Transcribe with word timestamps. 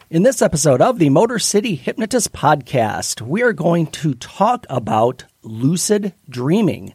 In 0.09 0.23
this 0.23 0.41
episode 0.41 0.81
of 0.81 0.99
the 0.99 1.09
Motor 1.09 1.39
City 1.39 1.75
Hypnotist 1.75 2.33
Podcast, 2.33 3.21
we 3.21 3.41
are 3.41 3.53
going 3.53 3.87
to 3.87 4.15
talk 4.15 4.65
about 4.69 5.23
lucid 5.43 6.13
dreaming. 6.27 6.93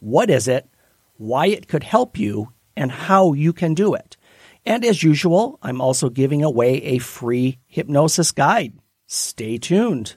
What 0.00 0.28
is 0.28 0.46
it, 0.46 0.68
why 1.16 1.46
it 1.46 1.68
could 1.68 1.84
help 1.84 2.18
you, 2.18 2.52
and 2.76 2.92
how 2.92 3.32
you 3.32 3.54
can 3.54 3.72
do 3.72 3.94
it. 3.94 4.18
And 4.66 4.84
as 4.84 5.02
usual, 5.02 5.58
I'm 5.62 5.80
also 5.80 6.10
giving 6.10 6.44
away 6.44 6.82
a 6.82 6.98
free 6.98 7.58
hypnosis 7.68 8.32
guide. 8.32 8.74
Stay 9.06 9.56
tuned. 9.56 10.16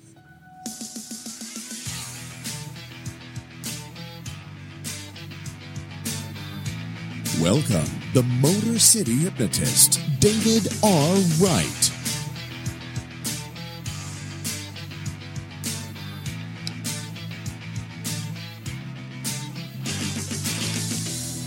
Welcome, 7.39 7.89
the 8.13 8.23
Motor 8.23 8.77
City 8.77 9.15
hypnotist, 9.15 9.99
David 10.19 10.67
R. 10.83 11.15
Wright. 11.39 11.91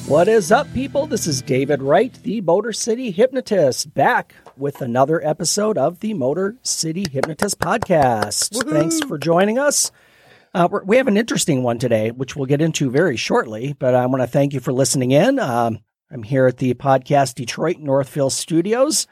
What 0.09 0.27
is 0.27 0.51
up, 0.51 0.73
people? 0.73 1.07
This 1.07 1.27
is 1.27 1.43
David 1.43 1.83
Wright, 1.83 2.13
the 2.23 2.41
Motor 2.41 2.73
City 2.73 3.11
Hypnotist, 3.11 3.93
back 3.95 4.35
with 4.57 4.81
another 4.81 5.25
episode 5.25 5.77
of 5.77 6.01
the 6.01 6.15
Motor 6.15 6.57
City 6.63 7.05
Hypnotist 7.11 7.59
Podcast. 7.59 8.69
Thanks 8.71 9.01
for 9.01 9.19
joining 9.19 9.59
us. 9.59 9.93
Uh, 10.55 10.69
we're- 10.71 10.85
we 10.87 10.97
have 10.97 11.09
an 11.09 11.17
interesting 11.17 11.63
one 11.63 11.79
today, 11.79 12.11
which 12.11 12.37
we'll 12.37 12.47
get 12.47 12.61
into 12.63 12.91
very 12.91 13.17
shortly, 13.17 13.75
but 13.79 13.95
I 13.95 14.07
want 14.07 14.23
to 14.23 14.27
thank 14.29 14.53
you 14.53 14.61
for 14.61 14.73
listening 14.73 15.11
in. 15.11 15.39
Um, 15.41 15.81
I'm 16.13 16.23
here 16.23 16.47
at 16.47 16.59
the 16.59 16.75
Podcast 16.75 17.35
Detroit 17.35 17.79
Northville 17.81 18.31
Studios. 18.31 19.07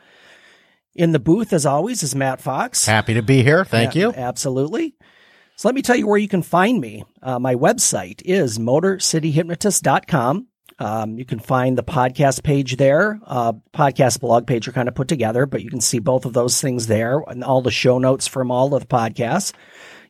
In 0.95 1.13
the 1.13 1.19
booth, 1.19 1.53
as 1.53 1.67
always, 1.67 2.03
is 2.03 2.15
Matt 2.15 2.41
Fox. 2.41 2.87
Happy 2.87 3.15
to 3.15 3.23
be 3.23 3.43
here. 3.43 3.65
Thank 3.65 3.95
Yeah, 3.95 4.03
you. 4.09 4.13
Absolutely. 4.15 4.95
So 5.57 5.67
let 5.69 5.75
me 5.75 5.83
tell 5.83 5.97
you 5.97 6.07
where 6.07 6.19
you 6.19 6.29
can 6.29 6.43
find 6.43 6.81
me. 6.81 7.05
Uh, 7.23 7.39
my 7.39 7.55
website 7.55 8.21
is 8.25 8.59
motorcityhypnotist.com. 8.59 10.47
Um, 10.79 11.19
you 11.19 11.25
can 11.25 11.39
find 11.39 11.77
the 11.79 11.83
podcast 11.85 12.43
page 12.43 12.77
there. 12.77 13.19
Uh, 13.27 13.53
podcast 13.75 14.21
blog 14.21 14.47
page 14.47 14.67
are 14.69 14.73
kind 14.73 14.89
of 14.89 14.95
put 14.95 15.09
together, 15.09 15.47
but 15.47 15.63
you 15.63 15.71
can 15.71 15.81
see 15.81 15.99
both 15.99 16.25
of 16.25 16.33
those 16.35 16.61
things 16.61 16.87
there 16.89 17.23
and 17.27 17.43
all 17.45 17.63
the 17.63 17.71
show 17.71 17.99
notes 17.99 18.27
from 18.27 18.51
all 18.51 18.75
of 18.75 18.83
the 18.83 18.87
podcasts. 18.89 19.53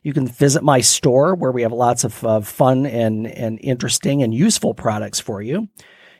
You 0.03 0.13
can 0.13 0.27
visit 0.27 0.63
my 0.63 0.81
store 0.81 1.33
where 1.33 1.51
we 1.51 1.61
have 1.61 1.71
lots 1.71 2.03
of 2.03 2.23
uh, 2.25 2.41
fun 2.41 2.85
and, 2.85 3.25
and 3.25 3.59
interesting 3.61 4.21
and 4.21 4.33
useful 4.33 4.73
products 4.73 5.19
for 5.19 5.41
you. 5.41 5.69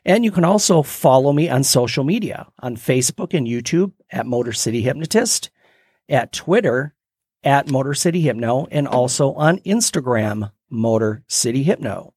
And 0.05 0.25
you 0.25 0.31
can 0.31 0.43
also 0.43 0.81
follow 0.83 1.31
me 1.31 1.49
on 1.49 1.63
social 1.63 2.03
media 2.03 2.47
on 2.59 2.75
Facebook 2.75 3.33
and 3.33 3.47
YouTube 3.47 3.91
at 4.09 4.25
Motor 4.25 4.53
City 4.53 4.81
Hypnotist, 4.81 5.49
at 6.09 6.31
Twitter 6.31 6.95
at 7.43 7.69
Motor 7.69 7.93
City 7.93 8.21
Hypno, 8.21 8.67
and 8.71 8.87
also 8.87 9.33
on 9.33 9.59
Instagram, 9.59 10.51
Motor 10.69 11.23
City 11.27 11.63
Hypno. 11.63 12.13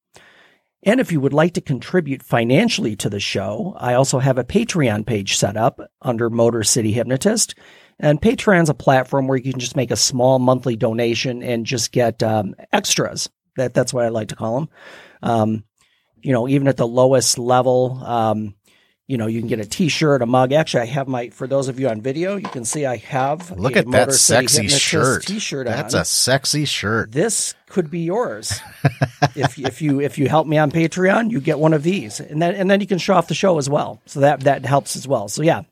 And 0.82 1.00
if 1.00 1.10
you 1.10 1.20
would 1.20 1.32
like 1.32 1.54
to 1.54 1.60
contribute 1.60 2.22
financially 2.22 2.94
to 2.96 3.10
the 3.10 3.18
show, 3.18 3.74
I 3.78 3.94
also 3.94 4.20
have 4.20 4.38
a 4.38 4.44
Patreon 4.44 5.04
page 5.04 5.36
set 5.36 5.56
up 5.56 5.80
under 6.00 6.30
Motor 6.30 6.62
City 6.62 6.92
Hypnotist. 6.92 7.56
And 7.98 8.20
Patreon's 8.20 8.68
a 8.68 8.74
platform 8.74 9.26
where 9.26 9.38
you 9.38 9.50
can 9.50 9.60
just 9.60 9.76
make 9.76 9.90
a 9.90 9.96
small 9.96 10.38
monthly 10.38 10.76
donation 10.76 11.42
and 11.42 11.64
just 11.64 11.92
get 11.92 12.22
um, 12.22 12.54
extras. 12.72 13.30
That 13.56 13.72
that's 13.72 13.92
what 13.94 14.04
I 14.04 14.08
like 14.08 14.28
to 14.28 14.36
call 14.36 14.60
them. 14.60 14.68
Um, 15.22 15.64
you 16.20 16.32
know, 16.32 16.46
even 16.46 16.68
at 16.68 16.76
the 16.76 16.86
lowest 16.86 17.38
level, 17.38 18.02
um, 18.04 18.54
you 19.06 19.16
know, 19.16 19.28
you 19.28 19.38
can 19.38 19.48
get 19.48 19.60
a 19.60 19.64
T-shirt, 19.64 20.20
a 20.20 20.26
mug. 20.26 20.52
Actually, 20.52 20.82
I 20.82 20.86
have 20.86 21.06
my. 21.06 21.30
For 21.30 21.46
those 21.46 21.68
of 21.68 21.78
you 21.78 21.88
on 21.88 22.02
video, 22.02 22.36
you 22.36 22.48
can 22.48 22.64
see 22.64 22.84
I 22.84 22.96
have 22.96 23.52
Look 23.52 23.76
a 23.76 23.78
at 23.78 23.90
that 23.92 24.12
City 24.12 24.48
sexy 24.48 24.68
shirt. 24.68 25.24
T-shirt 25.24 25.66
That's 25.66 25.94
on 25.94 26.00
a 26.00 26.04
sexy 26.04 26.64
shirt. 26.64 27.12
this 27.12 27.54
could 27.68 27.90
be 27.90 28.00
yours. 28.00 28.60
if 29.36 29.58
if 29.58 29.80
you 29.80 30.00
if 30.00 30.18
you 30.18 30.28
help 30.28 30.46
me 30.46 30.58
on 30.58 30.72
Patreon, 30.72 31.30
you 31.30 31.40
get 31.40 31.58
one 31.58 31.72
of 31.72 31.84
these, 31.84 32.18
and 32.18 32.42
then 32.42 32.56
and 32.56 32.68
then 32.68 32.80
you 32.80 32.86
can 32.86 32.98
show 32.98 33.14
off 33.14 33.28
the 33.28 33.34
show 33.34 33.58
as 33.58 33.70
well. 33.70 34.02
So 34.06 34.20
that 34.20 34.40
that 34.40 34.66
helps 34.66 34.96
as 34.96 35.06
well. 35.06 35.28
So 35.28 35.42
yeah, 35.42 35.62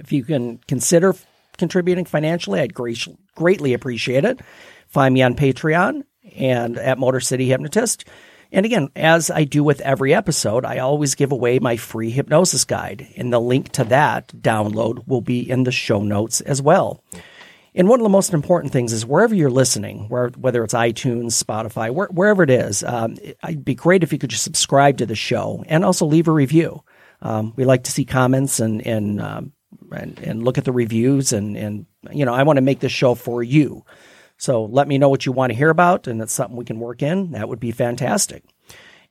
if 0.00 0.10
you 0.12 0.24
can 0.24 0.58
consider 0.66 1.14
contributing 1.60 2.04
financially, 2.04 2.58
I'd 2.58 2.74
great, 2.74 3.06
greatly 3.36 3.72
appreciate 3.74 4.24
it. 4.24 4.40
Find 4.88 5.14
me 5.14 5.22
on 5.22 5.36
Patreon 5.36 6.02
and 6.36 6.76
at 6.76 6.98
Motor 6.98 7.20
City 7.20 7.46
Hypnotist. 7.46 8.04
And 8.50 8.66
again, 8.66 8.88
as 8.96 9.30
I 9.30 9.44
do 9.44 9.62
with 9.62 9.80
every 9.82 10.12
episode, 10.12 10.64
I 10.64 10.78
always 10.78 11.14
give 11.14 11.30
away 11.30 11.60
my 11.60 11.76
free 11.76 12.10
hypnosis 12.10 12.64
guide, 12.64 13.06
and 13.16 13.32
the 13.32 13.40
link 13.40 13.68
to 13.72 13.84
that 13.84 14.26
download 14.36 15.06
will 15.06 15.20
be 15.20 15.48
in 15.48 15.62
the 15.62 15.70
show 15.70 16.02
notes 16.02 16.40
as 16.40 16.60
well. 16.60 17.04
And 17.72 17.88
one 17.88 18.00
of 18.00 18.04
the 18.04 18.08
most 18.08 18.34
important 18.34 18.72
things 18.72 18.92
is 18.92 19.06
wherever 19.06 19.32
you're 19.32 19.48
listening, 19.50 20.08
where, 20.08 20.30
whether 20.30 20.64
it's 20.64 20.74
iTunes, 20.74 21.40
Spotify, 21.40 21.92
where, 21.92 22.08
wherever 22.08 22.42
it 22.42 22.50
is, 22.50 22.82
um, 22.82 23.16
it- 23.22 23.38
it'd 23.44 23.64
be 23.64 23.76
great 23.76 24.02
if 24.02 24.12
you 24.12 24.18
could 24.18 24.30
just 24.30 24.42
subscribe 24.42 24.96
to 24.98 25.06
the 25.06 25.14
show 25.14 25.62
and 25.68 25.84
also 25.84 26.04
leave 26.04 26.26
a 26.26 26.32
review. 26.32 26.82
Um, 27.22 27.52
we 27.54 27.64
like 27.64 27.84
to 27.84 27.92
see 27.92 28.04
comments 28.04 28.58
and 28.58 28.84
and, 28.84 29.20
um, 29.20 29.52
and 29.92 30.18
and 30.20 30.42
look 30.42 30.58
at 30.58 30.64
the 30.64 30.72
reviews 30.72 31.32
and 31.32 31.56
and 31.56 31.86
you 32.12 32.24
know 32.24 32.34
I 32.34 32.42
want 32.42 32.56
to 32.56 32.62
make 32.62 32.80
this 32.80 32.92
show 32.92 33.14
for 33.14 33.42
you. 33.42 33.84
So 34.36 34.64
let 34.64 34.88
me 34.88 34.96
know 34.96 35.10
what 35.10 35.26
you 35.26 35.32
want 35.32 35.50
to 35.50 35.56
hear 35.56 35.68
about, 35.68 36.06
and 36.06 36.22
it's 36.22 36.32
something 36.32 36.56
we 36.56 36.64
can 36.64 36.80
work 36.80 37.02
in. 37.02 37.32
That 37.32 37.48
would 37.48 37.60
be 37.60 37.72
fantastic. 37.72 38.42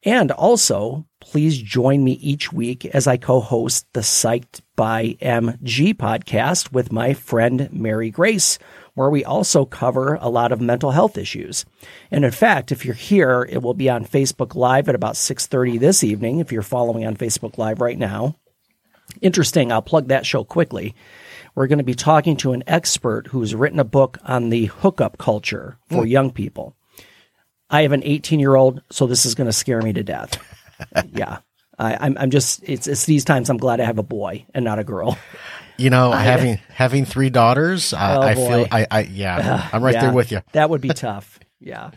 And 0.03 0.31
also, 0.31 1.06
please 1.19 1.57
join 1.57 2.03
me 2.03 2.13
each 2.13 2.53
week 2.53 2.85
as 2.85 3.06
I 3.06 3.17
co-host 3.17 3.85
the 3.91 4.00
Psyched 4.00 4.62
by 4.78 5.17
MG 5.22 5.94
podcast 5.94 6.72
with 6.72 6.91
my 6.91 7.13
friend 7.13 7.67
Mary 7.73 8.09
Grace, 8.09 8.57
where 8.94 9.09
we 9.09 9.25
also 9.25 9.66
cover 9.66 10.17
a 10.22 10.29
lot 10.29 10.53
of 10.53 10.61
mental 10.61 10.91
health 10.91 11.17
issues. 11.17 11.66
And 12.11 12.23
in 12.23 12.31
fact, 12.31 12.72
if 12.72 12.85
you're 12.85 12.96
here, 12.96 13.46
it 13.50 13.61
will 13.61 13.73
be 13.73 13.90
on 13.90 14.06
Facebook 14.06 14.56
Live 14.56 14.88
at 14.88 14.96
about 14.96 15.16
6:30 15.16 15.78
this 15.78 16.01
evening 16.01 16.40
if 16.40 16.51
you're 16.51 16.61
following 16.61 17.06
on 17.06 17.17
Facebook 17.17 17.57
Live 17.57 17.81
right 17.81 17.97
now. 17.97 18.38
Interesting, 19.22 19.72
I'll 19.72 19.81
plug 19.81 20.08
that 20.08 20.25
show 20.25 20.44
quickly. 20.44 20.96
We're 21.56 21.68
going 21.68 21.80
to 21.80 21.84
be 21.84 21.96
talking 21.96 22.38
to 22.38 22.53
an 22.53 22.64
expert 22.68 23.28
who's 23.28 23.56
written 23.56 23.80
a 23.80 23.84
book 23.84 24.18
on 24.24 24.50
the 24.50 24.66
hookup 24.66 25.18
culture 25.18 25.78
for 25.90 26.03
hmm. 26.03 26.08
young 26.08 26.31
people. 26.31 26.75
I 27.70 27.84
have 27.84 27.92
an 27.92 28.03
18 28.03 28.40
year 28.40 28.56
old, 28.56 28.81
so 28.90 29.08
this 29.08 29.25
is 29.25 29.36
going 29.36 29.47
to 29.47 29.53
scare 29.53 29.81
me 29.81 29.94
to 29.94 30.03
death. 30.03 30.38
yeah. 31.12 31.40
I, 31.78 31.97
I'm, 32.00 32.18
I'm 32.18 32.30
just, 32.30 32.62
it's, 32.64 32.88
it's 32.88 33.06
these 33.06 33.25
times 33.25 33.50
I'm 33.50 33.58
glad 33.58 33.80
I 33.80 33.86
have 33.86 34.00
a 34.00 34.03
boy 34.03 34.46
and 34.53 34.66
not 34.66 34.80
a 34.80 34.84
girl. 34.84 35.18
You 35.78 35.90
know, 35.90 36.12
having 36.12 36.59
having 36.70 37.06
three 37.06 37.30
daughters, 37.30 37.94
I, 37.94 38.16
Oh, 38.16 38.22
I 38.22 38.36
feel 38.36 38.68
I, 38.70 38.88
I 38.91 39.00
yeah, 39.02 39.70
I'm 39.74 39.81
right 39.81 39.94
Yeah, 39.94 40.02
there 40.02 40.14
with 40.14 40.31
you. 40.31 40.41
That 40.52 40.70
would 40.70 40.81
be 40.81 40.90
tough. 40.90 41.40
Yeah. 41.62 41.91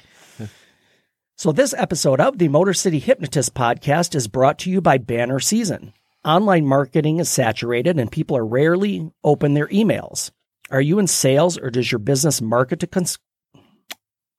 So, 1.36 1.50
this 1.50 1.74
episode 1.76 2.20
of 2.20 2.38
the 2.38 2.46
Motor 2.46 2.74
City 2.74 3.00
Hypnotist 3.00 3.54
podcast 3.54 4.14
is 4.14 4.28
brought 4.28 4.60
to 4.60 4.70
you 4.70 4.80
by 4.80 4.98
Banner 4.98 5.40
Season. 5.40 5.92
Online 6.24 6.64
marketing 6.64 7.18
is 7.18 7.28
saturated 7.28 7.98
and 7.98 8.10
people 8.10 8.36
are 8.36 8.46
rarely 8.46 9.10
open 9.24 9.54
their 9.54 9.66
emails. 9.68 10.30
Are 10.70 10.80
you 10.80 11.00
in 11.00 11.08
sales 11.08 11.58
or 11.58 11.68
does 11.68 11.90
your 11.90 11.98
business 11.98 12.40
market 12.40 12.78
to 12.80 12.86
cons- 12.86 13.18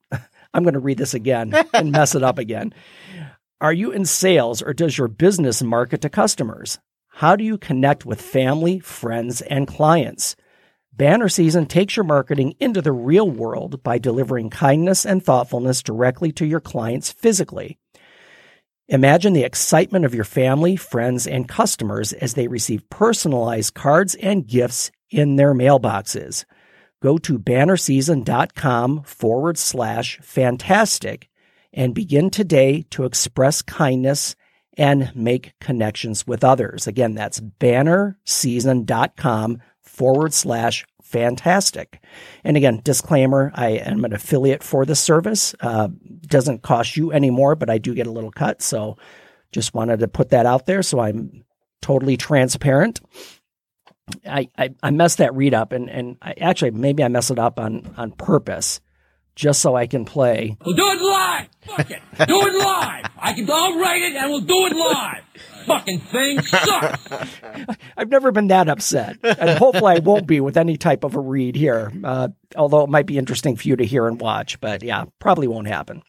I'm 0.53 0.63
going 0.63 0.75
to 0.75 0.79
read 0.79 0.97
this 0.97 1.13
again 1.13 1.53
and 1.73 1.91
mess 1.91 2.15
it 2.15 2.23
up 2.23 2.37
again. 2.37 2.73
Are 3.59 3.73
you 3.73 3.91
in 3.91 4.05
sales 4.05 4.61
or 4.61 4.73
does 4.73 4.97
your 4.97 5.09
business 5.09 5.61
market 5.61 5.99
to 6.01 6.09
customers? 6.09 6.79
How 7.09 7.35
do 7.35 7.43
you 7.43 7.57
connect 7.57 8.05
with 8.05 8.21
family, 8.21 8.79
friends, 8.79 9.41
and 9.41 9.67
clients? 9.67 10.37
Banner 10.93 11.27
Season 11.27 11.65
takes 11.65 11.97
your 11.97 12.05
marketing 12.05 12.55
into 12.61 12.81
the 12.81 12.93
real 12.93 13.29
world 13.29 13.83
by 13.83 13.97
delivering 13.97 14.49
kindness 14.49 15.05
and 15.05 15.21
thoughtfulness 15.21 15.83
directly 15.83 16.31
to 16.31 16.45
your 16.45 16.61
clients 16.61 17.11
physically. 17.11 17.77
Imagine 18.89 19.33
the 19.33 19.43
excitement 19.43 20.03
of 20.03 20.13
your 20.13 20.25
family, 20.25 20.75
friends, 20.75 21.25
and 21.25 21.47
customers 21.47 22.11
as 22.13 22.33
they 22.33 22.49
receive 22.49 22.89
personalized 22.89 23.73
cards 23.73 24.13
and 24.15 24.45
gifts 24.45 24.91
in 25.09 25.37
their 25.37 25.53
mailboxes. 25.53 26.43
Go 27.01 27.17
to 27.19 27.39
bannerseason.com 27.39 29.03
forward 29.03 29.57
slash 29.57 30.19
fantastic 30.21 31.29
and 31.71 31.95
begin 31.95 32.29
today 32.29 32.81
to 32.91 33.05
express 33.05 33.61
kindness 33.61 34.35
and 34.77 35.15
make 35.15 35.53
connections 35.59 36.27
with 36.27 36.43
others. 36.43 36.87
Again, 36.87 37.13
that's 37.13 37.39
bannerseason.com 37.39 39.61
forward 39.81 40.33
slash 40.33 40.85
fantastic. 41.13 42.03
And 42.43 42.57
again, 42.57 42.81
disclaimer, 42.83 43.51
I 43.53 43.69
am 43.69 44.03
an 44.03 44.13
affiliate 44.13 44.63
for 44.63 44.83
this 44.83 44.99
service. 44.99 45.53
Uh, 45.61 45.89
doesn't 46.25 46.63
cost 46.63 46.97
you 46.97 47.11
any 47.11 47.29
more, 47.29 47.55
but 47.55 47.69
I 47.69 47.77
do 47.77 47.93
get 47.93 48.07
a 48.07 48.11
little 48.11 48.31
cut. 48.31 48.63
So 48.63 48.97
just 49.51 49.75
wanted 49.75 49.99
to 49.99 50.07
put 50.07 50.29
that 50.29 50.47
out 50.47 50.65
there. 50.65 50.81
So 50.81 50.99
I'm 50.99 51.45
totally 51.81 52.17
transparent. 52.17 52.99
I, 54.27 54.49
I, 54.57 54.73
I 54.81 54.89
messed 54.89 55.19
that 55.19 55.35
read 55.35 55.53
up 55.53 55.71
and, 55.71 55.89
and 55.89 56.17
I 56.21 56.33
actually 56.41 56.71
maybe 56.71 57.03
I 57.03 57.07
messed 57.07 57.31
it 57.31 57.39
up 57.39 57.59
on, 57.59 57.93
on 57.95 58.11
purpose 58.11 58.81
just 59.35 59.61
so 59.61 59.75
I 59.75 59.85
can 59.85 60.05
play. 60.05 60.57
We'll 60.65 60.75
do 60.75 60.87
it 60.87 61.01
live. 61.01 61.47
Fuck 61.61 61.91
it. 61.91 62.01
Do 62.27 62.41
it 62.41 62.55
live. 62.55 63.05
I 63.19 63.33
can, 63.33 63.47
I'll 63.49 63.79
write 63.79 64.01
it 64.01 64.15
and 64.15 64.31
we'll 64.31 64.41
do 64.41 64.65
it 64.65 64.75
live. 64.75 65.23
Fucking 65.65 65.99
thing 65.99 66.41
sucks. 66.41 67.07
I've 67.97 68.09
never 68.09 68.31
been 68.31 68.47
that 68.47 68.69
upset, 68.69 69.17
and 69.23 69.57
hopefully 69.57 69.95
I 69.95 69.99
won't 69.99 70.27
be 70.27 70.39
with 70.39 70.57
any 70.57 70.77
type 70.77 71.03
of 71.03 71.15
a 71.15 71.19
read 71.19 71.55
here. 71.55 71.91
Uh, 72.03 72.29
although 72.55 72.83
it 72.83 72.89
might 72.89 73.05
be 73.05 73.17
interesting 73.17 73.55
for 73.55 73.67
you 73.67 73.75
to 73.75 73.85
hear 73.85 74.07
and 74.07 74.19
watch, 74.19 74.59
but 74.59 74.83
yeah, 74.83 75.05
probably 75.19 75.47
won't 75.47 75.67
happen. 75.67 76.03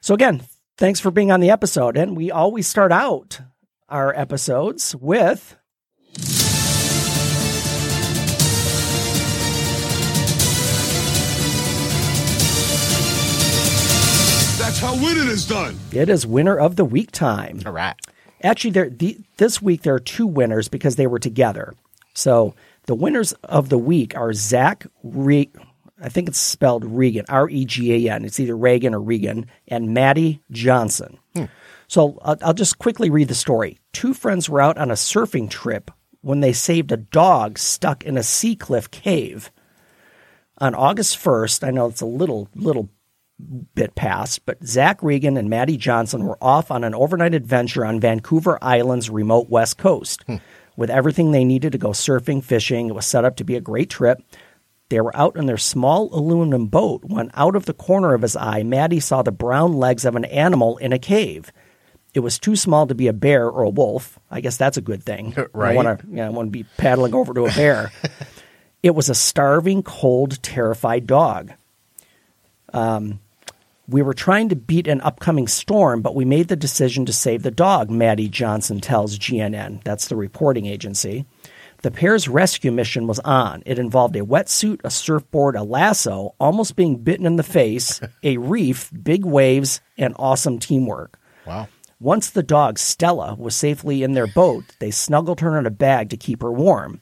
So 0.00 0.14
again, 0.14 0.42
thanks 0.76 1.00
for 1.00 1.10
being 1.10 1.30
on 1.30 1.40
the 1.40 1.50
episode, 1.50 1.96
and 1.96 2.16
we 2.16 2.30
always 2.30 2.66
start 2.66 2.92
out 2.92 3.40
our 3.88 4.14
episodes 4.14 4.94
with 4.96 5.56
how 14.88 14.94
winning 15.04 15.28
is 15.28 15.46
done. 15.46 15.78
it 15.92 16.08
is 16.08 16.26
winner 16.26 16.58
of 16.58 16.76
the 16.76 16.84
week 16.84 17.10
time. 17.12 17.60
All 17.66 17.72
right. 17.72 17.94
Actually, 18.42 18.70
there 18.70 18.88
the, 18.88 19.18
this 19.36 19.60
week 19.60 19.82
there 19.82 19.94
are 19.94 20.00
two 20.00 20.26
winners 20.26 20.68
because 20.68 20.96
they 20.96 21.06
were 21.06 21.18
together. 21.18 21.74
So 22.14 22.54
the 22.86 22.94
winners 22.94 23.34
of 23.44 23.68
the 23.68 23.76
week 23.76 24.16
are 24.16 24.32
Zach 24.32 24.86
Re- 25.02 25.52
I 26.00 26.08
think 26.08 26.26
it's 26.28 26.38
spelled 26.38 26.86
Regan, 26.86 27.26
R 27.28 27.50
E 27.50 27.66
G 27.66 28.06
A 28.06 28.14
N. 28.14 28.24
It's 28.24 28.40
either 28.40 28.56
Reagan 28.56 28.94
or 28.94 29.00
Regan, 29.00 29.44
and 29.66 29.92
Maddie 29.92 30.40
Johnson. 30.50 31.18
Hmm. 31.34 31.44
So 31.86 32.18
I'll, 32.22 32.38
I'll 32.40 32.54
just 32.54 32.78
quickly 32.78 33.10
read 33.10 33.28
the 33.28 33.34
story. 33.34 33.78
Two 33.92 34.14
friends 34.14 34.48
were 34.48 34.62
out 34.62 34.78
on 34.78 34.90
a 34.90 34.94
surfing 34.94 35.50
trip 35.50 35.90
when 36.22 36.40
they 36.40 36.54
saved 36.54 36.92
a 36.92 36.96
dog 36.96 37.58
stuck 37.58 38.04
in 38.06 38.16
a 38.16 38.22
sea 38.22 38.56
cliff 38.56 38.90
cave. 38.90 39.50
On 40.56 40.74
August 40.74 41.18
1st, 41.18 41.66
I 41.66 41.72
know 41.72 41.88
it's 41.88 42.00
a 42.00 42.06
little 42.06 42.48
little 42.54 42.88
bit 43.74 43.94
past, 43.94 44.44
but 44.46 44.64
Zach 44.64 45.02
Regan 45.02 45.36
and 45.36 45.48
Maddie 45.48 45.76
Johnson 45.76 46.24
were 46.24 46.38
off 46.42 46.70
on 46.70 46.84
an 46.84 46.94
overnight 46.94 47.34
adventure 47.34 47.84
on 47.84 48.00
Vancouver 48.00 48.58
Island's 48.60 49.10
remote 49.10 49.48
west 49.48 49.78
coast. 49.78 50.22
Hmm. 50.24 50.36
With 50.76 50.90
everything 50.90 51.32
they 51.32 51.44
needed 51.44 51.72
to 51.72 51.78
go 51.78 51.88
surfing, 51.88 52.42
fishing, 52.42 52.88
it 52.88 52.94
was 52.94 53.06
set 53.06 53.24
up 53.24 53.36
to 53.36 53.44
be 53.44 53.56
a 53.56 53.60
great 53.60 53.90
trip. 53.90 54.22
They 54.90 55.00
were 55.00 55.16
out 55.16 55.36
in 55.36 55.46
their 55.46 55.58
small 55.58 56.08
aluminum 56.14 56.66
boat 56.66 57.04
when, 57.04 57.30
out 57.34 57.56
of 57.56 57.66
the 57.66 57.74
corner 57.74 58.14
of 58.14 58.22
his 58.22 58.36
eye, 58.36 58.62
Maddie 58.62 59.00
saw 59.00 59.22
the 59.22 59.32
brown 59.32 59.74
legs 59.74 60.04
of 60.04 60.16
an 60.16 60.24
animal 60.26 60.76
in 60.78 60.92
a 60.92 60.98
cave. 60.98 61.52
It 62.14 62.20
was 62.20 62.38
too 62.38 62.56
small 62.56 62.86
to 62.86 62.94
be 62.94 63.06
a 63.06 63.12
bear 63.12 63.48
or 63.48 63.64
a 63.64 63.68
wolf. 63.68 64.18
I 64.30 64.40
guess 64.40 64.56
that's 64.56 64.76
a 64.76 64.80
good 64.80 65.02
thing. 65.02 65.34
right. 65.52 65.72
I 65.72 65.74
want 65.74 66.00
to, 66.00 66.06
you 66.06 66.16
know, 66.16 66.26
I 66.26 66.30
want 66.30 66.46
to 66.46 66.50
be 66.52 66.64
paddling 66.76 67.14
over 67.14 67.34
to 67.34 67.46
a 67.46 67.52
bear. 67.52 67.92
it 68.82 68.94
was 68.94 69.10
a 69.10 69.14
starving, 69.14 69.82
cold, 69.82 70.42
terrified 70.42 71.06
dog. 71.06 71.52
Um, 72.72 73.20
We 73.90 74.02
were 74.02 74.12
trying 74.12 74.50
to 74.50 74.56
beat 74.56 74.86
an 74.86 75.00
upcoming 75.00 75.48
storm, 75.48 76.02
but 76.02 76.14
we 76.14 76.26
made 76.26 76.48
the 76.48 76.56
decision 76.56 77.06
to 77.06 77.12
save 77.12 77.42
the 77.42 77.50
dog, 77.50 77.90
Maddie 77.90 78.28
Johnson 78.28 78.80
tells 78.80 79.18
GNN. 79.18 79.82
That's 79.82 80.08
the 80.08 80.16
reporting 80.16 80.66
agency. 80.66 81.24
The 81.80 81.90
pair's 81.90 82.28
rescue 82.28 82.70
mission 82.70 83.06
was 83.06 83.18
on. 83.20 83.62
It 83.64 83.78
involved 83.78 84.14
a 84.16 84.26
wetsuit, 84.26 84.80
a 84.84 84.90
surfboard, 84.90 85.56
a 85.56 85.62
lasso, 85.62 86.34
almost 86.38 86.76
being 86.76 86.96
bitten 86.96 87.24
in 87.24 87.36
the 87.36 87.42
face, 87.42 87.98
a 88.22 88.36
reef, 88.36 88.90
big 89.02 89.24
waves, 89.24 89.80
and 89.96 90.14
awesome 90.18 90.58
teamwork. 90.58 91.18
Wow. 91.46 91.68
Once 91.98 92.28
the 92.28 92.42
dog, 92.42 92.78
Stella, 92.78 93.36
was 93.36 93.56
safely 93.56 94.02
in 94.02 94.12
their 94.12 94.26
boat, 94.26 94.64
they 94.80 94.90
snuggled 94.90 95.40
her 95.40 95.58
in 95.58 95.64
a 95.64 95.70
bag 95.70 96.10
to 96.10 96.16
keep 96.18 96.42
her 96.42 96.52
warm. 96.52 97.00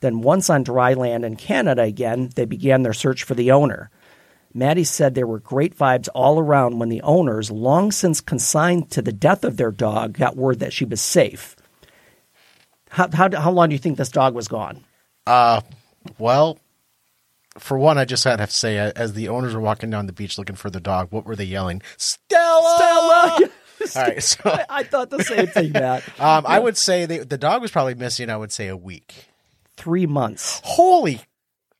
Then, 0.00 0.20
once 0.20 0.48
on 0.48 0.62
dry 0.62 0.94
land 0.94 1.24
in 1.24 1.34
Canada 1.34 1.82
again, 1.82 2.30
they 2.36 2.44
began 2.44 2.82
their 2.82 2.92
search 2.92 3.24
for 3.24 3.34
the 3.34 3.50
owner. 3.50 3.90
Maddie 4.54 4.84
said 4.84 5.14
there 5.14 5.26
were 5.26 5.40
great 5.40 5.76
vibes 5.76 6.08
all 6.14 6.38
around 6.38 6.78
when 6.78 6.88
the 6.88 7.02
owners, 7.02 7.50
long 7.50 7.92
since 7.92 8.20
consigned 8.20 8.90
to 8.90 9.02
the 9.02 9.12
death 9.12 9.44
of 9.44 9.56
their 9.56 9.70
dog, 9.70 10.14
got 10.14 10.36
word 10.36 10.60
that 10.60 10.72
she 10.72 10.84
was 10.84 11.00
safe. 11.00 11.54
How, 12.90 13.08
how, 13.12 13.28
how 13.38 13.50
long 13.50 13.68
do 13.68 13.74
you 13.74 13.78
think 13.78 13.98
this 13.98 14.08
dog 14.08 14.34
was 14.34 14.48
gone? 14.48 14.84
Well, 16.18 16.58
for 17.58 17.78
one, 17.78 17.98
I 17.98 18.04
just 18.04 18.24
had 18.24 18.36
to 18.36 18.46
say, 18.46 18.78
uh, 18.78 18.92
as 18.96 19.12
the 19.12 19.28
owners 19.28 19.54
were 19.54 19.60
walking 19.60 19.90
down 19.90 20.06
the 20.06 20.12
beach 20.12 20.38
looking 20.38 20.56
for 20.56 20.70
the 20.70 20.80
dog, 20.80 21.08
what 21.10 21.24
were 21.24 21.36
they 21.36 21.44
yelling? 21.44 21.82
Stella! 21.96 22.74
Stella! 22.76 23.50
All 23.96 24.02
right, 24.02 24.22
so 24.22 24.58
I 24.68 24.82
thought 24.82 25.10
the 25.10 25.22
same 25.22 25.46
thing, 25.46 25.72
Matt. 25.72 26.02
um, 26.20 26.44
I 26.46 26.58
would 26.58 26.76
say 26.76 27.06
they, 27.06 27.18
the 27.18 27.38
dog 27.38 27.62
was 27.62 27.70
probably 27.70 27.94
missing. 27.94 28.28
I 28.30 28.36
would 28.36 28.52
say 28.52 28.68
a 28.68 28.76
week. 28.76 29.26
Three 29.76 30.06
months. 30.06 30.60
Holy! 30.64 31.20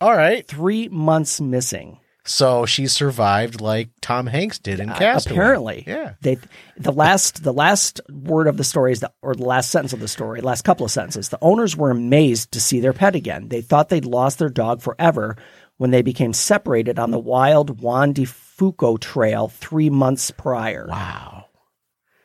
All 0.00 0.16
right, 0.16 0.46
Three 0.46 0.88
months 0.88 1.40
missing. 1.40 1.98
So 2.28 2.66
she 2.66 2.86
survived 2.86 3.60
like 3.60 3.88
Tom 4.02 4.26
Hanks 4.26 4.58
did 4.58 4.80
in 4.80 4.90
Castaway. 4.90 5.34
Apparently, 5.34 5.84
yeah. 5.86 6.14
They 6.20 6.36
the 6.76 6.92
last 6.92 7.42
the 7.42 7.52
last 7.52 8.00
word 8.10 8.46
of 8.46 8.58
the 8.58 8.64
story 8.64 8.92
is 8.92 9.00
the, 9.00 9.10
or 9.22 9.34
the 9.34 9.46
last 9.46 9.70
sentence 9.70 9.94
of 9.94 10.00
the 10.00 10.08
story, 10.08 10.42
last 10.42 10.62
couple 10.62 10.84
of 10.84 10.92
sentences. 10.92 11.30
The 11.30 11.38
owners 11.40 11.74
were 11.74 11.90
amazed 11.90 12.52
to 12.52 12.60
see 12.60 12.80
their 12.80 12.92
pet 12.92 13.14
again. 13.14 13.48
They 13.48 13.62
thought 13.62 13.88
they'd 13.88 14.04
lost 14.04 14.38
their 14.38 14.50
dog 14.50 14.82
forever 14.82 15.36
when 15.78 15.90
they 15.90 16.02
became 16.02 16.34
separated 16.34 16.98
on 16.98 17.10
the 17.10 17.18
wild 17.18 17.80
Juan 17.80 18.12
de 18.12 18.24
Fuca 18.24 19.00
Trail 19.00 19.48
three 19.48 19.88
months 19.88 20.30
prior. 20.30 20.86
Wow. 20.88 21.46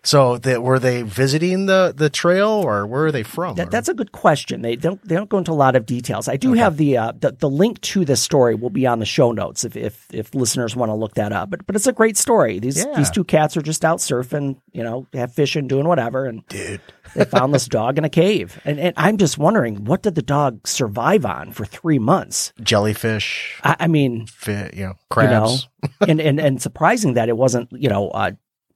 So 0.06 0.38
that 0.40 0.62
were 0.62 0.80
they 0.80 1.02
visiting 1.02 1.66
the 1.66 1.94
the 1.96 2.10
trail 2.10 2.50
or 2.50 2.86
where 2.86 3.06
are 3.06 3.12
they 3.12 3.24
from? 3.24 3.56
That, 3.56 3.72
that's 3.72 3.88
a 3.88 3.94
good 3.94 4.12
question. 4.12 4.62
They 4.62 4.76
don't 4.76 5.02
they 5.08 5.16
don't 5.16 5.30
go 5.30 5.38
into 5.38 5.52
a 5.52 5.54
lot 5.54 5.78
of 5.78 5.86
details. 5.86 6.28
I 6.28 6.36
do 6.36 6.52
have 6.54 6.76
the, 6.76 6.98
uh, 6.98 7.14
the 7.18 7.32
the 7.32 7.50
link 7.50 7.80
to 7.82 8.04
this 8.04 8.22
story 8.22 8.54
will 8.54 8.70
be 8.70 8.86
on 8.86 9.00
the 9.00 9.06
show 9.06 9.32
notes 9.32 9.64
if 9.64 9.78
if, 9.78 10.06
if 10.12 10.36
listeners 10.36 10.76
want 10.76 10.90
to 10.90 10.94
look 10.94 11.14
that 11.14 11.32
up. 11.32 11.50
But 11.52 11.66
but 11.66 11.78
it's 11.78 11.88
a 11.88 11.94
great 11.94 12.18
story. 12.18 12.60
These 12.60 12.84
Yeah. 12.86 12.94
these 12.98 13.10
two 13.10 13.24
cats 13.24 13.56
are 13.56 13.62
just 13.62 13.86
out 13.86 14.00
surfing, 14.00 14.58
you 14.74 14.84
know, 14.84 15.08
have 15.14 15.34
fishing, 15.34 15.68
doing 15.70 15.88
whatever, 15.88 16.26
and 16.26 16.46
Dude. 16.48 16.82
they 17.16 17.24
found 17.24 17.54
this 17.54 17.68
dog 17.70 17.98
in 17.98 18.04
a 18.04 18.10
cave. 18.10 18.60
And, 18.66 18.80
and 18.82 18.94
I'm 18.98 19.16
just 19.18 19.38
wondering, 19.38 19.86
what 19.86 20.04
did 20.04 20.16
the 20.16 20.22
dog 20.22 20.68
survive 20.68 21.26
on 21.26 21.54
for 21.54 21.64
three 21.64 22.00
months? 22.00 22.52
jellyfish, 22.62 23.60
I, 23.64 23.78
I 23.80 23.88
mean, 23.88 24.26
fi- 24.28 24.70
you 24.74 24.84
know, 24.84 24.90
you 24.90 24.96
crabs. 25.10 25.68
know, 25.82 25.90
and, 26.10 26.20
and 26.20 26.40
and 26.42 26.62
surprising 26.62 27.14
that 27.14 27.30
it 27.30 27.38
wasn't, 27.38 27.70
you 27.72 27.88
know, 27.88 28.10
uh, 28.10 28.32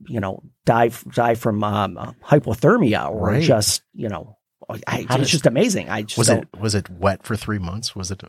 you 0.05 0.19
know, 0.19 0.43
die 0.65 0.89
die 1.13 1.35
from 1.35 1.63
um, 1.63 1.97
uh, 1.97 2.11
hypothermia 2.23 3.09
or 3.09 3.27
Right. 3.27 3.41
just, 3.43 3.81
you 3.93 4.09
know, 4.09 4.37
I, 4.69 4.99
it's 4.99 5.15
does- 5.15 5.29
just 5.29 5.45
amazing. 5.45 5.89
I 5.89 6.01
just 6.03 6.17
Was 6.17 6.29
it 6.29 6.47
was 6.59 6.75
it 6.75 6.89
wet 6.89 7.23
for 7.23 7.35
three 7.35 7.57
months? 7.59 7.95
Was 7.95 8.11
it? 8.11 8.21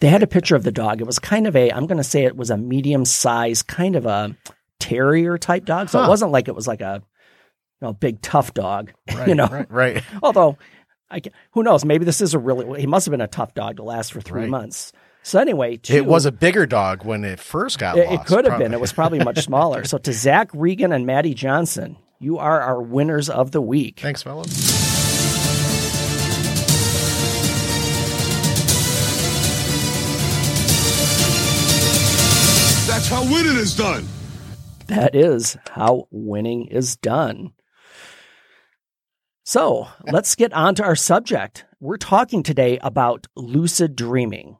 They 0.00 0.08
had 0.08 0.22
a 0.22 0.26
picture 0.26 0.56
of 0.56 0.64
the 0.64 0.72
dog. 0.72 1.00
It 1.00 1.06
was 1.06 1.18
kind 1.18 1.46
of 1.46 1.54
a, 1.56 1.70
I'm 1.72 1.86
going 1.86 1.98
to 1.98 2.04
say 2.04 2.24
it 2.24 2.36
was 2.36 2.50
a 2.50 2.56
medium 2.56 3.04
size, 3.04 3.62
kind 3.62 3.94
of 3.96 4.04
a 4.06 4.36
terrier 4.80 5.38
type 5.38 5.64
dog. 5.64 5.88
So 5.88 6.02
it 6.02 6.08
wasn't 6.08 6.32
like 6.32 6.48
it 6.48 6.54
was 6.54 6.66
like 6.66 6.80
a, 6.80 7.02
you 7.80 7.86
know, 7.86 7.92
big 7.92 8.20
tough 8.20 8.52
dog, 8.54 8.92
Right, 9.14 9.28
you 9.28 9.34
know. 9.34 9.46
right, 9.46 9.70
right. 9.70 10.04
Although, 10.22 10.58
I, 11.10 11.20
ca- 11.20 11.30
who 11.52 11.62
knows? 11.62 11.84
Maybe 11.84 12.04
this 12.04 12.20
is 12.20 12.34
a 12.34 12.38
really, 12.38 12.80
he 12.80 12.86
must 12.86 13.06
have 13.06 13.12
been 13.12 13.20
a 13.20 13.28
tough 13.28 13.54
dog 13.54 13.76
to 13.76 13.82
last 13.84 14.12
for 14.12 14.20
three 14.20 14.42
Right. 14.42 14.50
months. 14.50 14.92
So 15.26 15.40
anyway, 15.40 15.76
two, 15.76 15.92
It 15.92 16.06
was 16.06 16.24
a 16.24 16.30
bigger 16.30 16.66
dog 16.66 17.04
when 17.04 17.24
it 17.24 17.40
first 17.40 17.80
got 17.80 17.98
it, 17.98 18.08
lost. 18.08 18.22
it 18.22 18.26
could 18.32 18.44
have 18.44 18.60
been. 18.60 18.72
It 18.72 18.80
was 18.80 18.92
probably 18.92 19.18
much 19.18 19.40
smaller. 19.40 19.82
So 19.84 19.98
to 19.98 20.12
Zach 20.12 20.48
Regan 20.54 20.92
and 20.92 21.04
Maddie 21.04 21.34
Johnson, 21.34 21.96
you 22.20 22.38
are 22.38 22.60
our 22.60 22.80
winners 22.80 23.28
of 23.28 23.50
the 23.50 23.60
week. 23.60 23.98
Thanks, 23.98 24.22
fellas. 24.22 24.46
That's 32.86 33.08
how 33.08 33.24
winning 33.24 33.56
is 33.56 33.74
done. 33.76 34.06
That 34.86 35.16
is 35.16 35.56
how 35.72 36.06
winning 36.12 36.66
is 36.68 36.94
done. 36.94 37.50
So 39.42 39.88
let's 40.04 40.36
get 40.36 40.52
on 40.52 40.76
to 40.76 40.84
our 40.84 40.94
subject. 40.94 41.64
We're 41.80 41.96
talking 41.96 42.44
today 42.44 42.78
about 42.80 43.26
lucid 43.34 43.96
dreaming. 43.96 44.58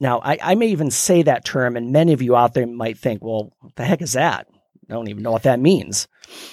Now, 0.00 0.20
I, 0.24 0.38
I 0.42 0.54
may 0.54 0.68
even 0.68 0.90
say 0.90 1.22
that 1.22 1.44
term, 1.44 1.76
and 1.76 1.92
many 1.92 2.12
of 2.14 2.22
you 2.22 2.34
out 2.34 2.54
there 2.54 2.66
might 2.66 2.98
think, 2.98 3.22
well, 3.22 3.52
what 3.60 3.76
the 3.76 3.84
heck 3.84 4.00
is 4.02 4.14
that? 4.14 4.46
I 4.88 4.94
don't 4.94 5.08
even 5.08 5.22
know 5.22 5.30
what 5.30 5.42
that 5.44 5.60
means. 5.60 6.08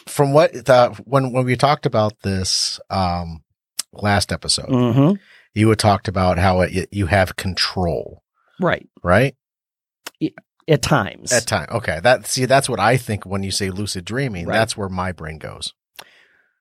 From 0.05 0.33
what 0.33 0.53
the 0.53 0.99
when 1.05 1.31
when 1.31 1.45
we 1.45 1.55
talked 1.55 1.85
about 1.87 2.19
this 2.21 2.79
um 2.89 3.43
last 3.93 4.31
episode, 4.31 4.67
hmm 4.69 5.13
you 5.53 5.69
had 5.69 5.79
talked 5.79 6.07
about 6.07 6.37
how 6.37 6.61
it, 6.61 6.87
you 6.91 7.07
have 7.07 7.35
control, 7.35 8.21
Right. 8.59 8.87
right? 9.01 9.35
At 10.67 10.81
times. 10.83 11.31
At 11.31 11.47
time. 11.47 11.67
Okay. 11.71 11.99
That 12.03 12.27
see 12.27 12.45
that's 12.45 12.69
what 12.69 12.79
I 12.79 12.97
think 12.97 13.25
when 13.25 13.41
you 13.41 13.49
say 13.51 13.71
lucid 13.71 14.05
dreaming. 14.05 14.45
Right. 14.45 14.53
That's 14.55 14.77
where 14.77 14.89
my 14.89 15.11
brain 15.13 15.39
goes. 15.39 15.73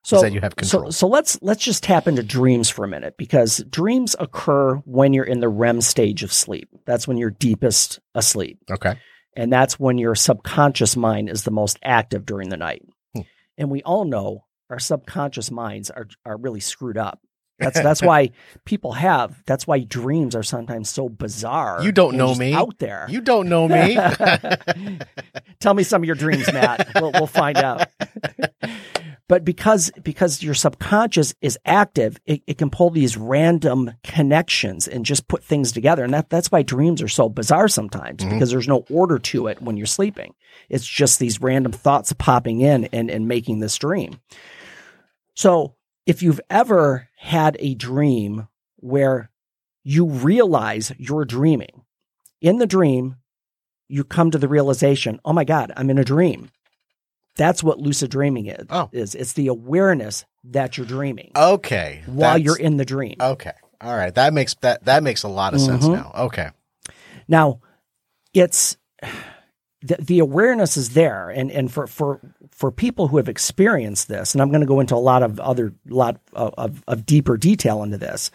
So 0.07 0.21
that 0.21 0.31
you 0.31 0.39
have 0.41 0.55
control. 0.55 0.85
So, 0.85 0.89
so 0.91 1.07
let's 1.07 1.37
let's 1.41 1.63
just 1.63 1.83
tap 1.83 2.07
into 2.07 2.23
dreams 2.23 2.69
for 2.69 2.85
a 2.85 2.87
minute 2.87 3.15
because 3.17 3.57
dreams 3.69 4.15
occur 4.19 4.75
when 4.85 5.13
you're 5.13 5.25
in 5.25 5.39
the 5.41 5.49
REM 5.49 5.81
stage 5.81 6.23
of 6.23 6.31
sleep. 6.31 6.69
That's 6.85 7.07
when 7.07 7.17
you're 7.17 7.31
deepest 7.31 7.99
asleep, 8.15 8.59
Okay. 8.71 8.97
and 9.35 9.51
that's 9.51 9.77
when 9.79 9.97
your 9.97 10.15
subconscious 10.15 10.95
mind 10.95 11.29
is 11.29 11.43
the 11.43 11.51
most 11.51 11.77
active 11.83 12.25
during 12.25 12.49
the 12.49 12.57
night. 12.57 12.83
Hmm. 13.15 13.21
And 13.57 13.69
we 13.69 13.83
all 13.83 14.05
know 14.05 14.45
our 14.69 14.79
subconscious 14.79 15.51
minds 15.51 15.89
are 15.89 16.07
are 16.25 16.37
really 16.37 16.61
screwed 16.61 16.97
up. 16.97 17.19
That's 17.59 17.81
that's 17.87 18.01
why 18.01 18.29
people 18.65 18.93
have. 18.93 19.43
That's 19.45 19.67
why 19.67 19.79
dreams 19.79 20.35
are 20.35 20.43
sometimes 20.43 20.89
so 20.89 21.09
bizarre. 21.09 21.83
You 21.83 21.91
don't 21.91 22.15
know 22.15 22.33
me. 22.33 22.53
out 22.53 22.77
there. 22.79 23.07
You 23.09 23.19
don't 23.19 23.49
know 23.49 23.67
me. 23.67 23.97
Tell 25.59 25.73
me 25.73 25.83
some 25.83 26.01
of 26.01 26.05
your 26.05 26.15
dreams, 26.15 26.51
Matt. 26.53 26.87
we'll, 26.95 27.11
we'll 27.11 27.27
find 27.27 27.57
out. 27.57 27.87
but 29.29 29.43
because 29.43 29.91
because 30.01 30.41
your 30.41 30.53
subconscious 30.53 31.35
is 31.41 31.59
active, 31.65 32.19
it, 32.25 32.41
it 32.47 32.57
can 32.57 32.69
pull 32.69 32.89
these 32.89 33.17
random 33.17 33.91
connections 34.03 34.87
and 34.87 35.05
just 35.05 35.27
put 35.27 35.43
things 35.43 35.71
together. 35.71 36.03
And 36.03 36.13
that 36.13 36.29
that's 36.29 36.51
why 36.51 36.61
dreams 36.61 37.01
are 37.01 37.09
so 37.09 37.27
bizarre 37.27 37.67
sometimes 37.67 38.23
mm-hmm. 38.23 38.33
because 38.33 38.51
there's 38.51 38.67
no 38.67 38.85
order 38.89 39.19
to 39.19 39.47
it 39.47 39.61
when 39.61 39.75
you're 39.75 39.85
sleeping. 39.85 40.33
It's 40.69 40.87
just 40.87 41.19
these 41.19 41.41
random 41.41 41.73
thoughts 41.73 42.13
popping 42.13 42.61
in 42.61 42.85
and, 42.85 43.11
and 43.11 43.27
making 43.27 43.59
this 43.59 43.77
dream. 43.77 44.19
So 45.35 45.75
if 46.05 46.23
you've 46.23 46.41
ever 46.49 47.09
had 47.17 47.57
a 47.59 47.75
dream 47.75 48.47
where 48.77 49.29
you 49.83 50.05
realize 50.05 50.93
you're 50.97 51.25
dreaming, 51.25 51.83
in 52.41 52.59
the 52.59 52.67
dream, 52.67 53.17
you 53.87 54.03
come 54.03 54.31
to 54.31 54.37
the 54.37 54.47
realization, 54.47 55.19
oh 55.25 55.33
my 55.33 55.43
God, 55.43 55.71
I'm 55.75 55.89
in 55.89 55.97
a 55.97 56.03
dream. 56.03 56.49
That's 57.37 57.63
what 57.63 57.79
lucid 57.79 58.11
dreaming 58.11 58.47
is. 58.47 58.65
Oh. 58.69 58.89
is. 58.91 59.15
It's 59.15 59.33
the 59.33 59.47
awareness 59.47 60.25
that 60.45 60.77
you're 60.77 60.87
dreaming 60.87 61.31
okay. 61.35 62.01
while 62.05 62.33
That's- 62.33 62.43
you're 62.45 62.57
in 62.57 62.77
the 62.77 62.85
dream. 62.85 63.15
Okay. 63.19 63.53
All 63.79 63.95
right. 63.95 64.13
That 64.13 64.33
makes 64.33 64.55
that 64.61 64.83
that 64.85 65.03
makes 65.03 65.23
a 65.23 65.27
lot 65.27 65.53
of 65.53 65.61
sense 65.61 65.85
Mhm. 65.85 65.93
now. 65.93 66.11
Okay. 66.25 66.49
Now, 67.27 67.59
it's 68.33 68.77
the, 69.81 69.95
the 69.99 70.19
awareness 70.19 70.77
is 70.77 70.89
there, 70.95 71.29
and 71.29 71.51
and 71.51 71.71
for 71.71 71.85
for 71.85 72.19
for 72.51 72.71
people 72.71 73.07
who 73.09 73.17
have 73.17 73.29
experienced 73.29 74.07
this, 74.07 74.33
and 74.33 74.41
I'm 74.41 74.49
going 74.49 74.61
to 74.61 74.67
go 74.67 74.79
into 74.79 74.95
a 74.95 74.97
lot 74.97 75.21
of 75.21 75.39
other 75.39 75.73
lot 75.87 76.19
of, 76.33 76.53
of, 76.57 76.83
of 76.87 77.05
deeper 77.05 77.37
detail 77.37 77.83
into 77.83 77.97
this, 77.99 78.31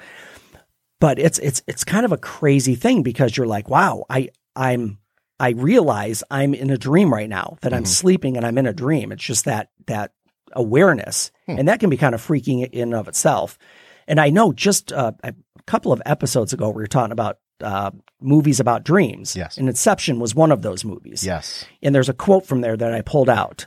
but 1.01 1.19
it's 1.19 1.39
it's 1.41 1.63
it's 1.67 1.83
kind 1.83 2.05
of 2.05 2.13
a 2.13 2.17
crazy 2.19 2.77
thing 2.77 3.03
because 3.03 3.37
you're 3.37 3.47
like, 3.47 3.69
wow, 3.69 4.05
I 4.09 4.29
I'm 4.55 4.99
I 5.43 5.51
realize 5.51 6.23
I'm 6.31 6.55
in 6.55 6.71
a 6.71 6.79
dream 6.79 7.13
right 7.13 7.29
now 7.29 7.59
that 7.63 7.75
I'm 7.75 7.85
sleeping 7.85 8.37
and 8.37 8.47
I'm 8.47 8.59
in 8.59 8.67
a 8.67 8.73
dream. 8.73 9.11
It's 9.11 9.25
just 9.25 9.47
that 9.47 9.71
that 9.89 10.13
awareness, 10.53 11.33
and 11.49 11.67
that 11.67 11.81
can 11.81 11.91
be 11.91 11.97
kind 11.97 12.15
of 12.15 12.25
freaking 12.25 12.69
in 12.71 12.83
and 12.83 12.95
of 12.95 13.09
itself. 13.09 13.59
And 14.07 14.21
I 14.21 14.31
know 14.31 14.53
just 14.53 14.93
uh, 14.93 15.11
a 15.25 15.35
couple 15.67 15.93
of 15.93 16.01
episodes 16.07 16.53
ago 16.53 16.69
we 16.71 16.81
were 16.81 16.87
talking 16.87 17.11
about 17.11 17.39
uh, 17.61 17.91
movies 18.21 18.61
about 18.61 18.85
dreams. 18.85 19.35
Yes. 19.35 19.59
and 19.59 19.69
Inception 19.69 20.21
was 20.21 20.33
one 20.33 20.53
of 20.53 20.63
those 20.63 20.85
movies. 20.85 21.25
Yes. 21.25 21.65
And 21.83 21.93
there's 21.93 22.09
a 22.09 22.15
quote 22.15 22.47
from 22.47 22.61
there 22.61 22.77
that 22.77 22.95
I 22.95 23.01
pulled 23.03 23.29
out. 23.29 23.67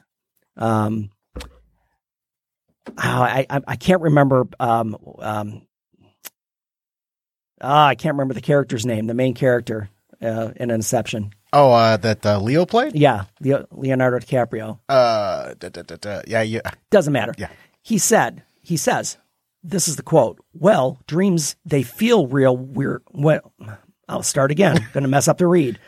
Um, 0.56 1.10
oh, 1.38 2.94
I, 2.98 3.46
I 3.50 3.62
I 3.68 3.76
can't 3.76 4.02
remember. 4.02 4.48
Um, 4.62 4.96
um, 5.20 5.68
ah, 7.60 7.88
I 7.88 7.96
can't 7.96 8.14
remember 8.14 8.34
the 8.34 8.40
character's 8.40 8.86
name. 8.86 9.08
The 9.08 9.14
main 9.14 9.34
character 9.34 9.90
uh, 10.22 10.52
in 10.56 10.72
Inception. 10.72 11.34
Oh, 11.56 11.72
uh, 11.72 11.96
that 11.96 12.26
uh, 12.26 12.38
Leo 12.38 12.66
played. 12.66 12.96
Yeah, 12.96 13.24
Leo, 13.40 13.66
Leonardo 13.72 14.20
DiCaprio. 14.20 14.80
Uh, 14.90 15.54
da, 15.58 15.70
da, 15.70 15.84
da, 15.84 16.22
yeah, 16.28 16.42
yeah. 16.42 16.60
Doesn't 16.92 17.14
matter. 17.14 17.34
Yeah. 17.38 17.48
He 17.82 17.98
said. 17.98 18.44
He 18.62 18.76
says. 18.76 19.16
This 19.64 19.88
is 19.88 19.96
the 19.96 20.04
quote. 20.04 20.38
Well, 20.54 21.00
dreams 21.08 21.56
they 21.66 21.82
feel 21.82 22.28
real. 22.28 22.58
We're 22.58 23.02
well. 23.14 23.54
I'll 24.10 24.22
start 24.22 24.52
again. 24.52 24.86
Going 24.94 25.04
to 25.04 25.10
mess 25.10 25.30
up 25.30 25.38
the 25.38 25.48
read. 25.48 25.80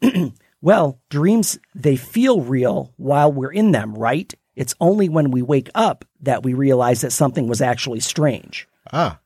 well, 0.62 1.00
dreams 1.10 1.58
they 1.74 1.96
feel 1.96 2.40
real 2.42 2.94
while 2.96 3.32
we're 3.32 3.52
in 3.52 3.72
them, 3.72 3.94
right? 3.94 4.32
It's 4.54 4.76
only 4.80 5.08
when 5.08 5.32
we 5.32 5.42
wake 5.42 5.70
up 5.74 6.04
that 6.20 6.44
we 6.44 6.54
realize 6.54 7.00
that 7.00 7.10
something 7.10 7.48
was 7.48 7.60
actually 7.60 8.00
strange. 8.00 8.68
Ah, 8.92 9.18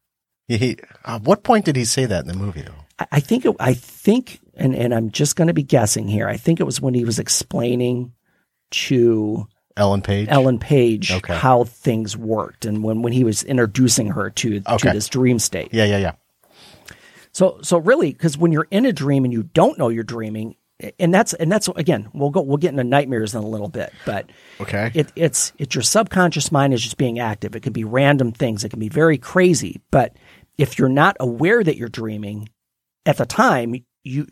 he. 0.48 0.56
he 0.56 0.76
uh, 1.04 1.18
what 1.18 1.42
point 1.42 1.66
did 1.66 1.76
he 1.76 1.84
say 1.84 2.06
that 2.06 2.22
in 2.22 2.28
the 2.28 2.34
movie 2.34 2.62
though? 2.62 2.83
I, 3.10 3.20
think. 3.20 3.44
It, 3.44 3.56
I 3.58 3.74
think, 3.74 4.40
and 4.56 4.74
and 4.74 4.94
I'm 4.94 5.10
just 5.10 5.36
going 5.36 5.48
to 5.48 5.54
be 5.54 5.62
guessing 5.62 6.06
here. 6.08 6.28
I 6.28 6.36
think 6.36 6.60
it 6.60 6.64
was 6.64 6.80
when 6.80 6.94
he 6.94 7.04
was 7.04 7.18
explaining 7.18 8.12
to 8.70 9.46
Ellen 9.76 10.02
Page. 10.02 10.28
Ellen 10.30 10.58
Page 10.58 11.10
Okay. 11.10 11.34
how 11.34 11.64
things 11.64 12.16
worked, 12.16 12.64
and 12.64 12.82
when 12.84 13.02
when 13.02 13.12
he 13.12 13.24
was 13.24 13.42
introducing 13.42 14.08
her 14.10 14.30
to 14.30 14.62
Okay. 14.66 14.88
to 14.88 14.92
this 14.94 15.08
dream 15.08 15.38
state. 15.38 15.70
Yeah, 15.72 15.84
yeah, 15.84 15.98
yeah. 15.98 16.12
So 17.32 17.58
so 17.62 17.78
really, 17.78 18.12
because 18.12 18.38
when 18.38 18.52
you're 18.52 18.68
in 18.70 18.86
a 18.86 18.92
dream 18.92 19.24
and 19.24 19.32
you 19.32 19.42
don't 19.42 19.76
know 19.78 19.88
you're 19.88 20.04
dreaming, 20.04 20.54
and 21.00 21.12
that's 21.12 21.34
and 21.34 21.50
that's 21.50 21.66
again, 21.68 22.08
we'll 22.14 22.30
go 22.30 22.42
we'll 22.42 22.58
get 22.58 22.70
into 22.70 22.84
nightmares 22.84 23.34
in 23.34 23.42
a 23.42 23.46
little 23.48 23.68
bit, 23.68 23.92
but 24.06 24.30
Okay. 24.60 24.92
it, 24.94 25.12
it's 25.16 25.52
it's 25.58 25.74
your 25.74 25.82
subconscious 25.82 26.52
mind 26.52 26.72
is 26.74 26.82
just 26.82 26.96
being 26.96 27.18
active. 27.18 27.56
It 27.56 27.60
can 27.64 27.72
be 27.72 27.82
random 27.84 28.30
things. 28.30 28.62
It 28.62 28.68
can 28.68 28.78
be 28.78 28.88
very 28.88 29.18
crazy, 29.18 29.80
but 29.90 30.14
if 30.58 30.78
you're 30.78 30.88
not 30.88 31.16
aware 31.18 31.64
that 31.64 31.76
you're 31.76 31.88
dreaming 31.88 32.48
at 33.06 33.16
the 33.16 33.26
time, 33.26 33.74
you 34.02 34.26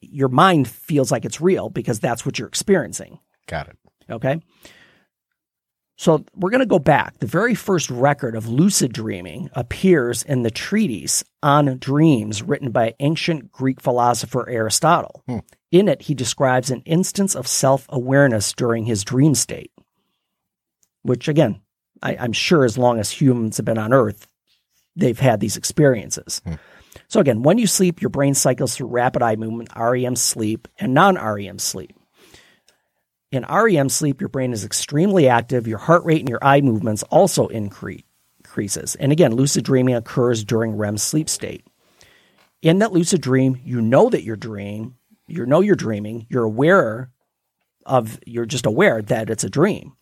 your 0.00 0.28
mind 0.28 0.68
feels 0.68 1.10
like 1.10 1.24
it's 1.24 1.40
real 1.40 1.70
because 1.70 1.98
that's 1.98 2.26
what 2.26 2.38
you're 2.38 2.48
experiencing. 2.48 3.18
Got 3.46 3.68
it. 3.68 3.78
Okay. 4.10 4.40
So 5.96 6.24
we're 6.34 6.50
going 6.50 6.60
to 6.60 6.66
go 6.66 6.80
back. 6.80 7.18
The 7.18 7.26
very 7.26 7.54
first 7.54 7.88
record 7.88 8.34
of 8.34 8.48
lucid 8.48 8.92
dreaming 8.92 9.48
appears 9.52 10.22
in 10.22 10.42
the 10.42 10.50
treatise 10.50 11.22
on 11.42 11.78
dreams 11.78 12.42
written 12.42 12.70
by 12.70 12.94
ancient 12.98 13.52
Greek 13.52 13.80
philosopher 13.80 14.48
Aristotle. 14.48 15.22
Hmm. 15.28 15.38
In 15.70 15.88
it, 15.88 16.02
he 16.02 16.14
describes 16.14 16.70
an 16.70 16.82
instance 16.84 17.34
of 17.34 17.46
self 17.46 17.86
awareness 17.88 18.52
during 18.52 18.84
his 18.84 19.04
dream 19.04 19.34
state, 19.34 19.72
which, 21.02 21.28
again, 21.28 21.60
I, 22.02 22.16
I'm 22.16 22.32
sure 22.32 22.64
as 22.64 22.76
long 22.76 22.98
as 22.98 23.10
humans 23.10 23.56
have 23.56 23.66
been 23.66 23.78
on 23.78 23.92
Earth, 23.92 24.28
they've 24.96 25.18
had 25.18 25.40
these 25.40 25.56
experiences. 25.56 26.42
Hmm. 26.44 26.54
So, 27.08 27.20
again, 27.20 27.42
when 27.42 27.58
you 27.58 27.66
sleep, 27.66 28.02
your 28.02 28.08
brain 28.10 28.34
cycles 28.34 28.74
through 28.74 28.88
rapid 28.88 29.22
eye 29.22 29.36
movement, 29.36 29.70
REM 29.76 30.16
sleep, 30.16 30.68
and 30.78 30.94
non 30.94 31.16
REM 31.16 31.58
sleep. 31.58 31.92
In 33.30 33.44
REM 33.50 33.88
sleep, 33.88 34.20
your 34.20 34.28
brain 34.28 34.52
is 34.52 34.64
extremely 34.64 35.28
active. 35.28 35.66
Your 35.66 35.78
heart 35.78 36.04
rate 36.04 36.20
and 36.20 36.28
your 36.28 36.42
eye 36.42 36.60
movements 36.60 37.02
also 37.04 37.48
increase. 37.48 38.02
Increases. 38.38 38.94
And 38.96 39.10
again, 39.10 39.34
lucid 39.34 39.64
dreaming 39.64 39.96
occurs 39.96 40.44
during 40.44 40.76
REM 40.76 40.98
sleep 40.98 41.28
state. 41.28 41.66
In 42.62 42.78
that 42.78 42.92
lucid 42.92 43.20
dream, 43.20 43.60
you 43.64 43.80
know 43.80 44.08
that 44.10 44.22
you're 44.22 44.36
dreaming. 44.36 44.94
You 45.26 45.44
know 45.46 45.60
you're 45.60 45.74
dreaming. 45.74 46.26
You're 46.28 46.44
aware 46.44 47.10
of. 47.84 48.20
You're 48.24 48.46
just 48.46 48.66
aware 48.66 49.02
that 49.02 49.30
it's 49.30 49.42
a 49.42 49.50
dream. 49.50 49.94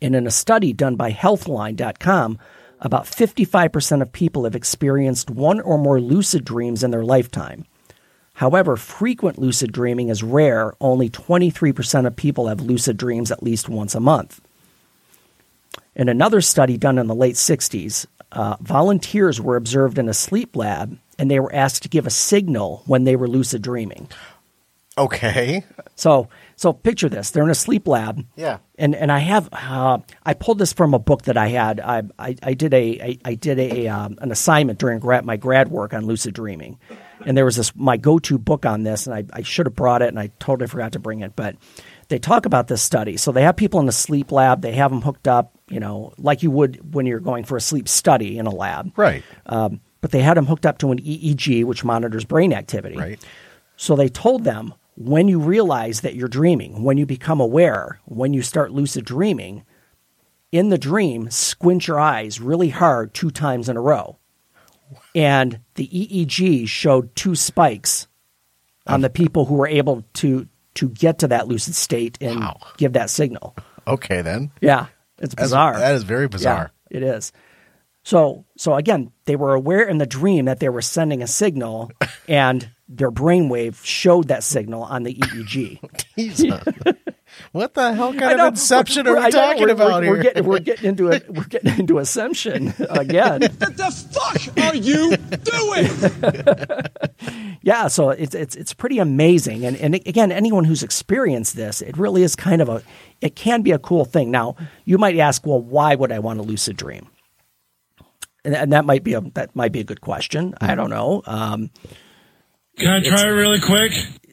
And 0.00 0.16
in 0.16 0.26
a 0.26 0.30
study 0.30 0.72
done 0.72 0.96
by 0.96 1.12
Healthline.com, 1.12 2.38
about 2.80 3.04
55% 3.04 4.02
of 4.02 4.12
people 4.12 4.44
have 4.44 4.54
experienced 4.54 5.30
one 5.30 5.60
or 5.60 5.78
more 5.78 6.00
lucid 6.00 6.44
dreams 6.44 6.84
in 6.84 6.90
their 6.90 7.04
lifetime. 7.04 7.64
However, 8.34 8.76
frequent 8.76 9.38
lucid 9.38 9.72
dreaming 9.72 10.10
is 10.10 10.22
rare. 10.22 10.72
Only 10.80 11.10
23% 11.10 12.06
of 12.06 12.14
people 12.14 12.46
have 12.46 12.60
lucid 12.60 12.96
dreams 12.96 13.32
at 13.32 13.42
least 13.42 13.68
once 13.68 13.96
a 13.96 14.00
month. 14.00 14.40
In 15.96 16.08
another 16.08 16.40
study 16.40 16.76
done 16.76 16.98
in 16.98 17.08
the 17.08 17.14
late 17.14 17.34
60s, 17.34 18.06
uh, 18.30 18.56
volunteers 18.60 19.40
were 19.40 19.56
observed 19.56 19.98
in 19.98 20.08
a 20.08 20.14
sleep 20.14 20.54
lab 20.54 20.98
and 21.18 21.28
they 21.28 21.40
were 21.40 21.54
asked 21.54 21.82
to 21.82 21.88
give 21.88 22.06
a 22.06 22.10
signal 22.10 22.84
when 22.86 23.02
they 23.02 23.16
were 23.16 23.26
lucid 23.26 23.62
dreaming. 23.62 24.08
Okay. 24.98 25.64
So, 25.94 26.28
so 26.56 26.72
picture 26.72 27.08
this: 27.08 27.30
they're 27.30 27.44
in 27.44 27.50
a 27.50 27.54
sleep 27.54 27.86
lab. 27.88 28.24
Yeah. 28.36 28.58
And 28.76 28.94
and 28.94 29.10
I 29.10 29.18
have 29.18 29.48
uh, 29.52 29.98
I 30.24 30.34
pulled 30.34 30.58
this 30.58 30.72
from 30.72 30.94
a 30.94 30.98
book 30.98 31.22
that 31.22 31.36
I 31.36 31.48
had. 31.48 31.80
I 31.80 32.02
I, 32.18 32.36
I 32.42 32.54
did 32.54 32.74
a 32.74 33.00
I, 33.00 33.18
I 33.24 33.34
did 33.34 33.58
a 33.58 33.88
um, 33.88 34.18
an 34.20 34.30
assignment 34.30 34.78
during 34.78 34.98
grad, 34.98 35.24
my 35.24 35.36
grad 35.36 35.68
work 35.68 35.94
on 35.94 36.06
lucid 36.06 36.34
dreaming, 36.34 36.78
and 37.24 37.36
there 37.36 37.44
was 37.44 37.56
this 37.56 37.74
my 37.74 37.96
go 37.96 38.18
to 38.18 38.38
book 38.38 38.66
on 38.66 38.82
this, 38.82 39.06
and 39.06 39.14
I, 39.14 39.24
I 39.32 39.42
should 39.42 39.66
have 39.66 39.74
brought 39.74 40.02
it, 40.02 40.08
and 40.08 40.18
I 40.18 40.30
totally 40.38 40.68
forgot 40.68 40.92
to 40.92 40.98
bring 40.98 41.20
it, 41.20 41.34
but. 41.36 41.56
They 42.08 42.18
talk 42.18 42.46
about 42.46 42.68
this 42.68 42.80
study. 42.80 43.18
So 43.18 43.32
they 43.32 43.42
have 43.42 43.56
people 43.56 43.80
in 43.80 43.84
the 43.84 43.92
sleep 43.92 44.32
lab. 44.32 44.62
They 44.62 44.72
have 44.72 44.90
them 44.90 45.02
hooked 45.02 45.28
up, 45.28 45.52
you 45.68 45.78
know, 45.78 46.14
like 46.16 46.42
you 46.42 46.50
would 46.50 46.94
when 46.94 47.04
you're 47.04 47.20
going 47.20 47.44
for 47.44 47.58
a 47.58 47.60
sleep 47.60 47.86
study 47.86 48.38
in 48.38 48.46
a 48.46 48.50
lab. 48.50 48.92
Right. 48.96 49.22
Um, 49.44 49.82
but 50.00 50.10
they 50.10 50.22
had 50.22 50.38
them 50.38 50.46
hooked 50.46 50.64
up 50.64 50.78
to 50.78 50.90
an 50.90 51.02
EEG, 51.02 51.64
which 51.64 51.84
monitors 51.84 52.24
brain 52.24 52.54
activity. 52.54 52.96
Right. 52.96 53.22
So 53.76 53.94
they 53.94 54.08
told 54.08 54.44
them 54.44 54.72
when 55.00 55.28
you 55.28 55.38
realize 55.38 56.00
that 56.00 56.16
you're 56.16 56.26
dreaming, 56.28 56.82
when 56.82 56.98
you 56.98 57.06
become 57.06 57.40
aware, 57.40 58.00
when 58.04 58.32
you 58.34 58.42
start 58.42 58.72
lucid 58.72 59.04
dreaming, 59.04 59.64
in 60.50 60.70
the 60.70 60.78
dream, 60.78 61.30
squint 61.30 61.86
your 61.86 62.00
eyes 62.00 62.40
really 62.40 62.70
hard 62.70 63.14
two 63.14 63.30
times 63.30 63.68
in 63.68 63.76
a 63.76 63.80
row. 63.80 64.18
And 65.14 65.60
the 65.74 65.86
EEG 65.86 66.66
showed 66.68 67.14
two 67.14 67.34
spikes 67.34 68.08
on 68.86 69.02
the 69.02 69.10
people 69.10 69.44
who 69.44 69.54
were 69.54 69.68
able 69.68 70.04
to 70.14 70.48
to 70.74 70.88
get 70.88 71.18
to 71.18 71.28
that 71.28 71.48
lucid 71.48 71.74
state 71.74 72.16
and 72.20 72.40
Wow. 72.40 72.56
give 72.76 72.92
that 72.94 73.10
signal. 73.10 73.54
Okay 73.86 74.22
then. 74.22 74.50
Yeah. 74.60 74.86
It's 75.18 75.34
That's- 75.34 75.48
bizarre. 75.48 75.78
that 75.78 75.94
is 75.94 76.04
very 76.04 76.28
bizarre. 76.28 76.70
Yeah, 76.90 76.96
it 76.96 77.02
is. 77.02 77.32
So 78.04 78.46
so 78.56 78.74
again, 78.74 79.12
they 79.26 79.36
were 79.36 79.54
aware 79.54 79.82
in 79.86 79.98
the 79.98 80.06
dream 80.06 80.46
that 80.46 80.60
they 80.60 80.68
were 80.68 80.80
sending 80.82 81.22
a 81.22 81.26
signal, 81.26 81.90
and 82.28 82.68
their 82.88 83.10
brainwave 83.10 83.84
showed 83.84 84.28
that 84.28 84.42
signal 84.42 84.82
on 84.82 85.02
the 85.02 85.14
EEG. 85.14 85.78
Jesus. 86.16 86.60
what 87.52 87.74
the 87.74 87.92
hell 87.94 88.14
kind 88.14 88.38
know, 88.38 88.46
of 88.48 88.54
inception 88.54 89.04
we're- 89.04 89.18
we 89.18 89.24
I 89.26 89.28
know, 89.28 89.38
talking 89.38 89.60
we're- 89.62 89.72
about 89.72 90.00
we're, 90.00 90.02
here? 90.02 90.12
We're 90.16 90.22
getting, 90.22 90.44
we're 90.46 90.58
getting 90.60 90.88
into 90.88 91.08
it. 91.08 91.28
We're 91.30 91.44
getting 91.44 91.78
into 91.78 91.98
assumption 91.98 92.68
again. 92.90 93.42
What 93.42 93.76
the 93.76 94.08
fuck 94.10 94.64
are 94.64 94.74
you 94.74 95.16
doing? 95.44 95.90
Yeah, 97.60 97.88
so 97.88 98.10
it's 98.10 98.34
it's 98.34 98.56
it's 98.56 98.72
pretty 98.72 98.98
amazing, 98.98 99.66
and 99.66 99.76
and 99.76 99.94
again, 99.94 100.32
anyone 100.32 100.64
who's 100.64 100.82
experienced 100.82 101.56
this, 101.56 101.82
it 101.82 101.98
really 101.98 102.22
is 102.22 102.34
kind 102.36 102.62
of 102.62 102.68
a, 102.70 102.82
it 103.20 103.36
can 103.36 103.60
be 103.62 103.72
a 103.72 103.78
cool 103.78 104.04
thing. 104.06 104.30
Now, 104.30 104.56
you 104.86 104.96
might 104.96 105.18
ask, 105.18 105.44
well, 105.44 105.60
why 105.60 105.94
would 105.94 106.10
I 106.12 106.20
want 106.20 106.38
a 106.38 106.42
lucid 106.42 106.76
dream? 106.76 107.08
And, 108.44 108.54
and 108.54 108.72
that 108.72 108.84
might 108.86 109.04
be 109.04 109.12
a 109.14 109.20
that 109.34 109.54
might 109.54 109.72
be 109.72 109.80
a 109.80 109.84
good 109.84 110.00
question. 110.00 110.54
I 110.60 110.74
don't 110.74 110.90
know. 110.90 111.22
Um, 111.26 111.70
Can 112.78 112.88
I 112.88 113.00
try 113.00 113.22
it 113.22 113.32
really 113.32 113.60
quick? 113.60 113.92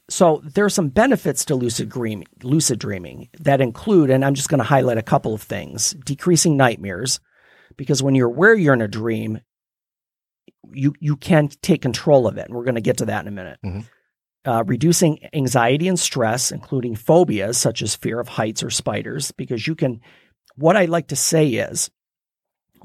so 0.10 0.42
there 0.44 0.66
are 0.66 0.70
some 0.70 0.90
benefits 0.90 1.46
to 1.46 1.56
lucid 1.56 1.90
dreaming, 1.90 2.28
lucid 2.44 2.80
dreaming 2.80 3.30
that 3.40 3.60
include, 3.62 4.10
and 4.10 4.24
I'm 4.24 4.36
just 4.36 4.50
going 4.50 4.60
to 4.60 4.64
highlight 4.64 4.98
a 4.98 5.04
couple 5.04 5.34
of 5.34 5.42
things: 5.42 5.92
decreasing 6.06 6.58
nightmares, 6.58 7.20
because 7.78 8.04
when 8.04 8.16
you're 8.16 8.28
aware 8.30 8.54
you're 8.54 8.74
in 8.74 8.82
a 8.82 8.88
dream, 8.88 9.40
you 10.72 10.94
you 11.00 11.18
can 11.18 11.50
take 11.62 11.82
control 11.82 12.28
of 12.28 12.38
it. 12.38 12.46
And 12.46 12.56
we're 12.56 12.64
going 12.64 12.76
to 12.76 12.82
get 12.82 12.98
to 12.98 13.06
that 13.06 13.22
in 13.22 13.28
a 13.28 13.32
minute. 13.32 13.60
Uh, 14.46 14.64
reducing 14.68 15.18
anxiety 15.34 15.88
and 15.88 16.00
stress, 16.00 16.52
including 16.52 16.96
phobias 16.96 17.58
such 17.58 17.82
as 17.82 17.96
fear 17.96 18.20
of 18.20 18.28
heights 18.28 18.62
or 18.62 18.70
spiders, 18.70 19.32
because 19.32 19.66
you 19.66 19.74
can. 19.76 20.02
What 20.56 20.78
I 20.78 20.86
like 20.86 21.08
to 21.08 21.16
say 21.16 21.48
is, 21.48 21.90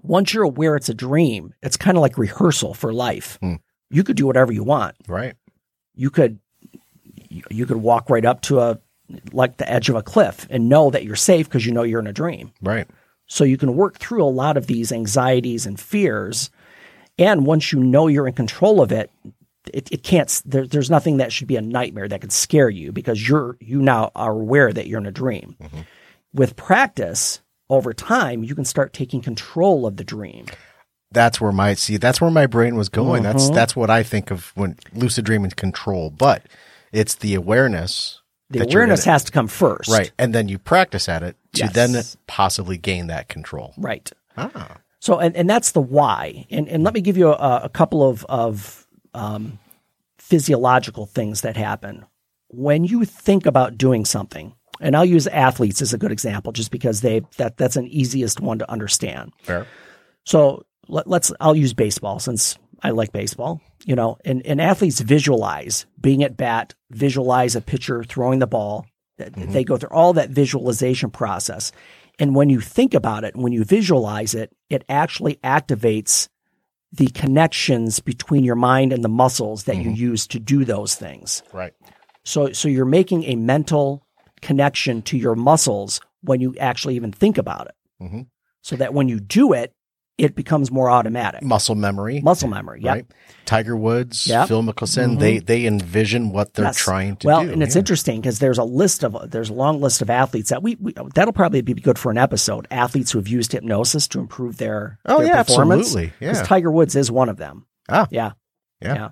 once 0.02 0.32
you're 0.32 0.42
aware 0.42 0.74
it's 0.74 0.88
a 0.88 0.94
dream, 0.94 1.52
it's 1.62 1.76
kind 1.76 1.96
of 1.96 2.00
like 2.00 2.16
rehearsal 2.18 2.72
for 2.72 2.92
life. 2.92 3.38
Hmm. 3.42 3.56
You 3.90 4.04
could 4.04 4.16
do 4.16 4.26
whatever 4.26 4.52
you 4.52 4.64
want 4.64 4.96
right. 5.08 5.34
You 6.00 6.08
could 6.08 6.38
you, 7.28 7.66
could 7.66 7.76
walk 7.76 8.08
right 8.08 8.24
up 8.24 8.40
to 8.40 8.58
a 8.58 8.80
like 9.32 9.58
the 9.58 9.70
edge 9.70 9.90
of 9.90 9.96
a 9.96 10.02
cliff 10.02 10.46
and 10.48 10.68
know 10.68 10.90
that 10.90 11.04
you're 11.04 11.14
safe 11.14 11.46
because 11.46 11.66
you 11.66 11.72
know 11.72 11.82
you're 11.82 12.00
in 12.00 12.06
a 12.06 12.12
dream. 12.12 12.52
Right. 12.62 12.88
So 13.26 13.44
you 13.44 13.58
can 13.58 13.76
work 13.76 13.98
through 13.98 14.24
a 14.24 14.26
lot 14.26 14.56
of 14.56 14.66
these 14.66 14.92
anxieties 14.92 15.66
and 15.66 15.78
fears. 15.78 16.50
And 17.18 17.44
once 17.44 17.70
you 17.70 17.80
know 17.80 18.06
you're 18.06 18.26
in 18.26 18.32
control 18.32 18.80
of 18.80 18.92
it, 18.92 19.10
it, 19.74 19.92
it 19.92 20.02
can't 20.02 20.42
there, 20.46 20.66
there's 20.66 20.90
nothing 20.90 21.18
that 21.18 21.32
should 21.32 21.48
be 21.48 21.56
a 21.56 21.60
nightmare 21.60 22.08
that 22.08 22.22
could 22.22 22.32
scare 22.32 22.70
you 22.70 22.92
because 22.92 23.28
you're 23.28 23.58
you 23.60 23.82
now 23.82 24.10
are 24.16 24.32
aware 24.32 24.72
that 24.72 24.86
you're 24.86 25.00
in 25.00 25.06
a 25.06 25.12
dream. 25.12 25.54
Mm-hmm. 25.60 25.80
With 26.32 26.56
practice 26.56 27.42
over 27.68 27.92
time, 27.92 28.42
you 28.42 28.54
can 28.54 28.64
start 28.64 28.94
taking 28.94 29.20
control 29.20 29.86
of 29.86 29.96
the 29.98 30.04
dream. 30.04 30.46
That's 31.12 31.40
where 31.40 31.52
my 31.52 31.74
see. 31.74 31.96
That's 31.96 32.20
where 32.20 32.30
my 32.30 32.46
brain 32.46 32.76
was 32.76 32.88
going. 32.88 33.22
Mm-hmm. 33.24 33.32
That's 33.32 33.50
that's 33.50 33.74
what 33.76 33.90
I 33.90 34.02
think 34.02 34.30
of 34.30 34.52
when 34.54 34.76
lucid 34.94 35.24
dreaming 35.24 35.50
control. 35.50 36.10
But 36.10 36.44
it's 36.92 37.16
the 37.16 37.34
awareness. 37.34 38.20
The 38.50 38.64
awareness 38.64 39.04
has 39.04 39.22
to 39.24 39.32
come 39.32 39.46
first. 39.46 39.88
right, 39.90 40.10
and 40.18 40.34
then 40.34 40.48
you 40.48 40.58
practice 40.58 41.08
at 41.08 41.22
it 41.22 41.36
to 41.52 41.60
Yes. 41.64 41.72
then 41.72 42.02
possibly 42.26 42.76
gain 42.78 43.06
that 43.06 43.28
control. 43.28 43.74
Right. 43.76 44.10
Ah, 44.36 44.78
So, 44.98 45.18
and, 45.20 45.36
and 45.36 45.48
that's 45.48 45.70
the 45.72 45.80
why. 45.80 46.46
And, 46.50 46.68
and 46.68 46.82
let 46.82 46.92
me 46.94 47.00
give 47.00 47.16
you 47.16 47.28
a, 47.28 47.60
a 47.64 47.68
couple 47.68 48.08
of, 48.08 48.24
of 48.28 48.86
um, 49.14 49.58
physiological 50.18 51.06
things 51.06 51.40
that 51.42 51.56
happen. 51.56 52.04
When 52.48 52.84
you 52.84 53.04
think 53.04 53.46
about 53.46 53.78
doing 53.78 54.04
something, 54.04 54.54
and 54.80 54.96
I'll 54.96 55.04
use 55.04 55.26
athletes 55.28 55.80
as 55.82 55.92
a 55.92 55.98
good 55.98 56.10
example 56.12 56.50
just 56.52 56.70
because 56.70 57.00
they 57.02 57.22
that 57.36 57.56
that's 57.56 57.76
an 57.76 57.86
easiest 57.86 58.40
one 58.40 58.58
to 58.58 58.70
understand. 58.70 59.32
fair. 59.42 59.66
So 60.24 60.64
let, 60.90 61.06
let's 61.06 61.32
I'll 61.40 61.56
use 61.56 61.74
baseball 61.74 62.18
since 62.18 62.58
I 62.82 62.90
like 62.90 63.12
baseball. 63.12 63.60
You 63.84 63.96
know, 63.96 64.18
and, 64.24 64.44
and 64.44 64.60
athletes 64.60 65.00
visualize 65.00 65.86
being 66.00 66.22
at 66.22 66.36
bat, 66.36 66.74
visualize 66.90 67.56
a 67.56 67.60
pitcher 67.60 68.04
throwing 68.04 68.38
the 68.38 68.46
ball. 68.46 68.86
They 69.16 69.64
go 69.64 69.76
through 69.76 69.90
all 69.90 70.14
that 70.14 70.30
visualization 70.30 71.10
process. 71.10 71.72
And 72.18 72.34
when 72.34 72.48
you 72.48 72.60
think 72.60 72.94
about 72.94 73.24
it, 73.24 73.36
when 73.36 73.52
you 73.52 73.64
visualize 73.64 74.34
it, 74.34 74.50
it 74.70 74.84
actually 74.88 75.36
activates 75.36 76.28
the 76.92 77.06
connections 77.08 78.00
between 78.00 78.44
your 78.44 78.56
mind 78.56 78.92
and 78.92 79.04
the 79.04 79.08
muscles 79.08 79.64
that 79.64 79.76
you 79.76 79.90
use 79.90 80.26
to 80.28 80.38
do 80.40 80.64
those 80.64 80.94
things. 80.94 81.42
Right. 81.52 81.72
So 82.24 82.52
so 82.52 82.68
you're 82.68 82.84
making 82.84 83.24
a 83.24 83.36
mental 83.36 84.02
connection 84.42 85.02
to 85.02 85.16
your 85.16 85.34
muscles 85.34 86.00
when 86.22 86.40
you 86.40 86.54
actually 86.58 86.96
even 86.96 87.12
think 87.12 87.38
about 87.38 87.66
it. 87.68 87.74
Mhm. 88.02 88.26
So 88.62 88.76
that 88.76 88.92
when 88.92 89.08
you 89.08 89.20
do 89.20 89.52
it, 89.52 89.72
it 90.20 90.34
becomes 90.34 90.70
more 90.70 90.90
automatic. 90.90 91.42
Muscle 91.42 91.74
memory. 91.74 92.20
Muscle 92.20 92.48
memory. 92.48 92.80
Yep. 92.82 92.94
Right. 92.94 93.06
Tiger 93.46 93.76
Woods, 93.76 94.26
Yep. 94.26 94.48
Phil 94.48 94.62
Mickelson. 94.62 95.18
They 95.18 95.38
they 95.38 95.66
envision 95.66 96.30
what 96.32 96.54
they're 96.54 96.66
Yes. 96.66 96.76
trying 96.76 97.16
to 97.16 97.22
do. 97.22 97.28
well, 97.28 97.44
do. 97.44 97.50
and 97.52 97.62
it's 97.62 97.74
Yeah. 97.74 97.80
interesting 97.80 98.20
because 98.20 98.38
there's 98.38 98.58
a 98.58 98.64
list 98.64 99.02
of 99.04 99.30
there's 99.30 99.48
a 99.50 99.54
long 99.54 99.80
list 99.80 100.02
of 100.02 100.10
athletes 100.10 100.50
that 100.50 100.62
we, 100.62 100.76
we 100.80 100.92
that'll 101.14 101.32
probably 101.32 101.62
be 101.62 101.74
good 101.74 101.98
for 101.98 102.10
an 102.12 102.18
episode. 102.18 102.66
Athletes 102.70 103.10
who 103.12 103.18
have 103.18 103.28
used 103.28 103.52
hypnosis 103.52 104.06
to 104.08 104.20
improve 104.20 104.58
their 104.58 104.98
Oh, 105.06 105.18
their 105.18 105.28
yeah, 105.28 105.42
performance. 105.42 105.86
absolutely. 105.86 106.12
Yeah. 106.20 106.42
Tiger 106.42 106.70
Woods 106.70 106.94
is 106.96 107.10
one 107.10 107.28
of 107.28 107.36
them. 107.38 107.66
Ah. 107.88 108.06
yeah, 108.10 108.32
Yeah. 108.80 109.08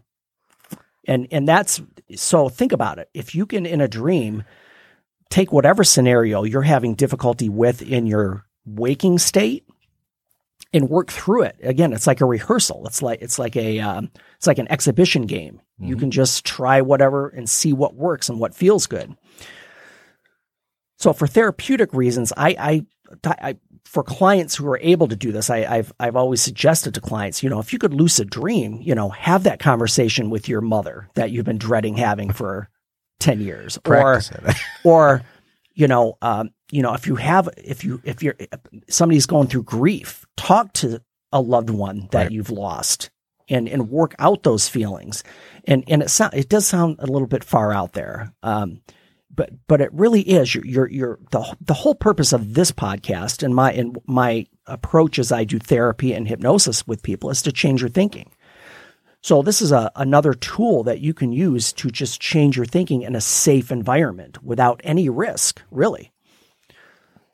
and 1.07 1.27
and 1.33 1.49
that's 1.49 1.81
so 2.17 2.49
think 2.49 2.73
about 2.73 2.99
it. 2.99 3.09
If 3.15 3.35
you 3.35 3.47
can 3.47 3.67
in 3.67 3.81
a 3.81 3.89
dream 3.89 4.45
take 5.31 5.53
whatever 5.53 5.85
scenario 5.85 6.43
you're 6.45 6.63
having 6.63 6.95
difficulty 6.95 7.49
with 7.49 7.83
in 7.83 8.07
your 8.07 8.45
waking 8.65 9.19
state 9.19 9.65
and 10.73 10.89
work 10.89 11.11
through 11.11 11.43
it. 11.43 11.57
Again, 11.63 11.93
it's 11.93 12.07
like 12.07 12.21
a 12.21 12.27
rehearsal. 12.27 12.87
It's 12.87 13.03
like 13.03 13.23
it's 13.23 13.39
like 13.39 13.57
a 13.57 13.81
um, 13.81 14.11
it's 14.37 14.47
like 14.47 14.59
an 14.59 14.71
exhibition 14.71 15.27
game. 15.27 15.61
You 15.81 15.97
can 15.97 16.11
just 16.11 16.45
try 16.45 16.81
whatever 16.81 17.29
and 17.29 17.49
see 17.49 17.73
what 17.73 17.95
works 17.95 18.29
and 18.29 18.41
what 18.41 18.55
feels 18.55 18.87
good. 18.87 19.17
So 20.99 21.13
for 21.13 21.29
therapeutic 21.29 21.95
reasons, 21.95 22.33
I, 22.37 22.85
I, 23.25 23.31
I 23.41 23.57
for 23.85 24.03
clients 24.03 24.57
who 24.57 24.67
are 24.69 24.81
able 24.83 25.07
to 25.09 25.17
do 25.17 25.31
this, 25.31 25.49
I, 25.49 25.59
I've 25.65 25.93
I've 26.01 26.17
always 26.17 26.43
suggested 26.43 26.95
to 26.95 27.01
clients, 27.01 27.43
you 27.43 27.49
know, 27.49 27.61
if 27.61 27.73
you 27.73 27.79
could 27.79 27.95
lucid 27.95 28.29
dream, 28.29 28.81
you 28.83 28.95
know, 28.95 29.09
have 29.11 29.45
that 29.45 29.61
conversation 29.61 30.31
with 30.31 30.49
your 30.49 30.61
mother 30.61 31.09
that 31.15 31.31
you've 31.31 31.47
been 31.47 31.59
dreading 31.59 31.97
having 31.97 32.33
for 32.33 32.69
ten 33.21 33.41
years, 33.41 33.79
Practice 33.79 34.33
or 34.85 34.93
or 34.93 35.23
you 35.79 35.87
know, 35.87 36.19
um, 36.23 36.51
you 36.73 36.83
know, 36.83 36.93
if 36.95 37.07
you 37.07 37.15
have, 37.15 37.49
if 37.57 37.85
you, 37.85 38.01
if 38.03 38.21
you're 38.21 38.35
somebody's 38.89 39.27
going 39.27 39.47
through 39.47 39.63
grief, 39.63 40.27
talk 40.37 40.73
to 40.73 41.01
a 41.33 41.41
loved 41.41 41.71
one 41.71 42.09
that 42.11 42.25
Right. 42.25 42.33
you've 42.33 42.51
lost, 42.51 43.11
and 43.49 43.69
and 43.69 43.89
work 43.89 44.15
out 44.19 44.43
those 44.43 44.69
feelings. 44.69 45.23
And 45.67 45.85
and 45.87 46.03
it 46.03 46.11
sound 46.11 46.35
it 46.35 46.49
does 46.49 46.67
sound 46.67 46.97
a 46.99 47.07
little 47.07 47.29
bit 47.29 47.45
far 47.45 47.73
out 47.73 47.93
there, 47.93 48.33
um, 48.43 48.81
but 49.33 49.51
but 49.69 49.81
it 49.81 49.91
really 49.93 50.23
is. 50.23 50.53
You're 50.53 50.67
you're, 50.67 50.91
you're 50.91 51.19
the 51.31 51.57
the 51.61 51.75
whole 51.75 51.95
purpose 51.95 52.33
of 52.33 52.55
this 52.55 52.73
podcast 52.73 53.45
and 53.45 53.55
my 53.55 53.73
and 53.73 53.97
my 54.07 54.47
approach 54.67 55.19
as 55.21 55.31
I 55.31 55.45
do 55.45 55.61
therapy 55.61 56.13
and 56.13 56.27
hypnosis 56.27 56.87
with 56.89 57.05
people 57.05 57.31
is 57.31 57.41
to 57.43 57.53
change 57.53 57.83
your 57.83 57.91
thinking. 57.91 58.33
So 59.29 59.43
this 59.43 59.61
is 59.61 59.73
a, 59.73 59.93
another 59.95 60.33
tool 60.33 60.85
that 60.85 61.01
you 61.01 61.13
can 61.13 61.33
use 61.33 61.75
to 61.75 61.91
just 61.91 62.19
change 62.19 62.57
your 62.57 62.65
thinking 62.65 63.03
in 63.03 63.15
a 63.15 63.21
safe 63.21 63.71
environment 63.71 64.43
without 64.43 64.81
any 64.83 65.11
risk, 65.11 65.61
really. 65.71 66.13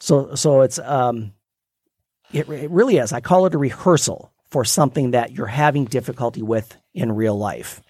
So 0.01 0.35
so 0.35 0.63
it's 0.63 0.81
um 0.81 1.35
it, 2.33 2.49
it 2.49 2.71
really 2.73 2.97
is. 2.97 3.13
I 3.13 3.21
call 3.21 3.47
it 3.47 3.55
a 3.55 3.59
rehearsal 3.59 4.33
for 4.51 4.65
something 4.65 5.13
that 5.13 5.31
you're 5.31 5.47
having 5.47 5.85
difficulty 5.85 6.43
with 6.43 6.77
in 6.95 7.13
real 7.13 7.39
life. 7.39 7.81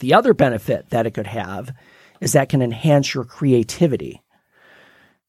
The 0.00 0.14
other 0.14 0.34
benefit 0.34 0.90
that 0.90 1.06
it 1.06 1.14
could 1.14 1.28
have 1.28 1.72
is 2.20 2.32
that 2.32 2.48
can 2.48 2.62
enhance 2.62 3.14
your 3.14 3.22
creativity. 3.22 4.24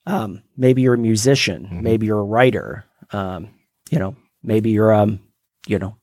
Um, 0.08 0.42
maybe 0.58 0.82
you're 0.82 0.96
a 0.96 0.98
musician, 0.98 1.84
maybe 1.84 2.08
you're 2.08 2.18
a 2.18 2.24
writer, 2.24 2.86
um, 3.12 3.50
you 3.92 4.00
know, 4.00 4.16
maybe 4.42 4.72
you're 4.72 4.92
um, 4.92 5.20
you 5.68 5.78
know, 5.78 5.98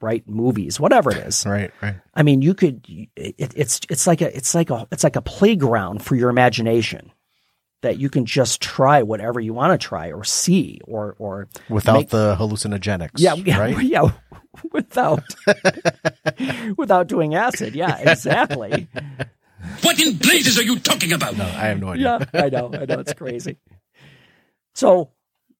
write 0.00 0.28
movies, 0.28 0.78
whatever 0.78 1.10
it 1.10 1.18
is. 1.18 1.44
right. 1.46 1.70
Right. 1.82 1.96
I 2.14 2.22
mean, 2.22 2.42
you 2.42 2.54
could. 2.54 2.84
It, 3.16 3.34
it's 3.56 3.80
it's 3.90 4.06
like 4.06 4.20
a 4.20 4.34
it's 4.36 4.54
like 4.54 4.70
a 4.70 4.86
it's 4.92 5.04
like 5.04 5.16
a 5.16 5.22
playground 5.22 6.02
for 6.02 6.14
your 6.14 6.30
imagination 6.30 7.12
that 7.82 7.98
you 7.98 8.10
can 8.10 8.26
just 8.26 8.60
try 8.60 9.02
whatever 9.04 9.38
you 9.38 9.54
want 9.54 9.80
to 9.80 9.86
try 9.86 10.10
or 10.12 10.24
see 10.24 10.80
or 10.84 11.14
or 11.18 11.48
Without 11.68 11.98
make- 11.98 12.08
the 12.10 12.36
hallucinogenics. 12.38 13.10
yeah 13.16 13.34
yeah 13.34 13.58
Right. 13.58 13.82
yeah 13.82 14.10
without 14.72 15.22
without 16.76 17.06
doing 17.08 17.34
acid. 17.34 17.74
Yeah, 17.74 17.96
exactly. 17.98 18.88
What 19.82 20.00
in 20.00 20.16
blazes 20.16 20.56
are 20.56 20.62
you 20.62 20.78
talking 20.78 21.12
about? 21.12 21.36
No, 21.36 21.44
I 21.44 21.66
have 21.66 21.80
no 21.80 21.88
idea. 21.88 22.28
yeah, 22.32 22.42
I 22.44 22.48
know, 22.48 22.70
I 22.72 22.84
know, 22.84 23.00
it's 23.00 23.12
crazy. 23.12 23.56
So 24.74 25.10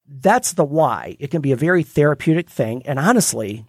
that's 0.06 0.52
the 0.52 0.64
why. 0.64 1.16
It 1.18 1.32
can 1.32 1.40
be 1.42 1.50
a 1.50 1.56
very 1.56 1.82
therapeutic 1.82 2.48
thing, 2.48 2.86
and 2.86 2.96
honestly, 3.00 3.66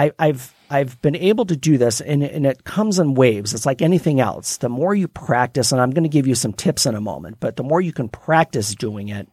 I, 0.00 0.12
I've 0.18 0.54
I've 0.70 1.02
been 1.02 1.16
able 1.16 1.44
to 1.46 1.56
do 1.56 1.76
this, 1.76 2.00
and 2.00 2.22
and 2.22 2.46
it 2.46 2.64
comes 2.64 2.98
in 2.98 3.14
waves. 3.14 3.52
It's 3.52 3.66
like 3.66 3.82
anything 3.82 4.18
else. 4.18 4.56
The 4.56 4.70
more 4.70 4.94
you 4.94 5.08
practice, 5.08 5.72
and 5.72 5.80
I'm 5.80 5.90
going 5.90 6.04
to 6.04 6.08
give 6.08 6.26
you 6.26 6.34
some 6.34 6.54
tips 6.54 6.86
in 6.86 6.94
a 6.94 7.00
moment, 7.00 7.38
but 7.38 7.56
the 7.56 7.62
more 7.62 7.80
you 7.80 7.92
can 7.92 8.08
practice 8.08 8.74
doing 8.74 9.08
it, 9.08 9.28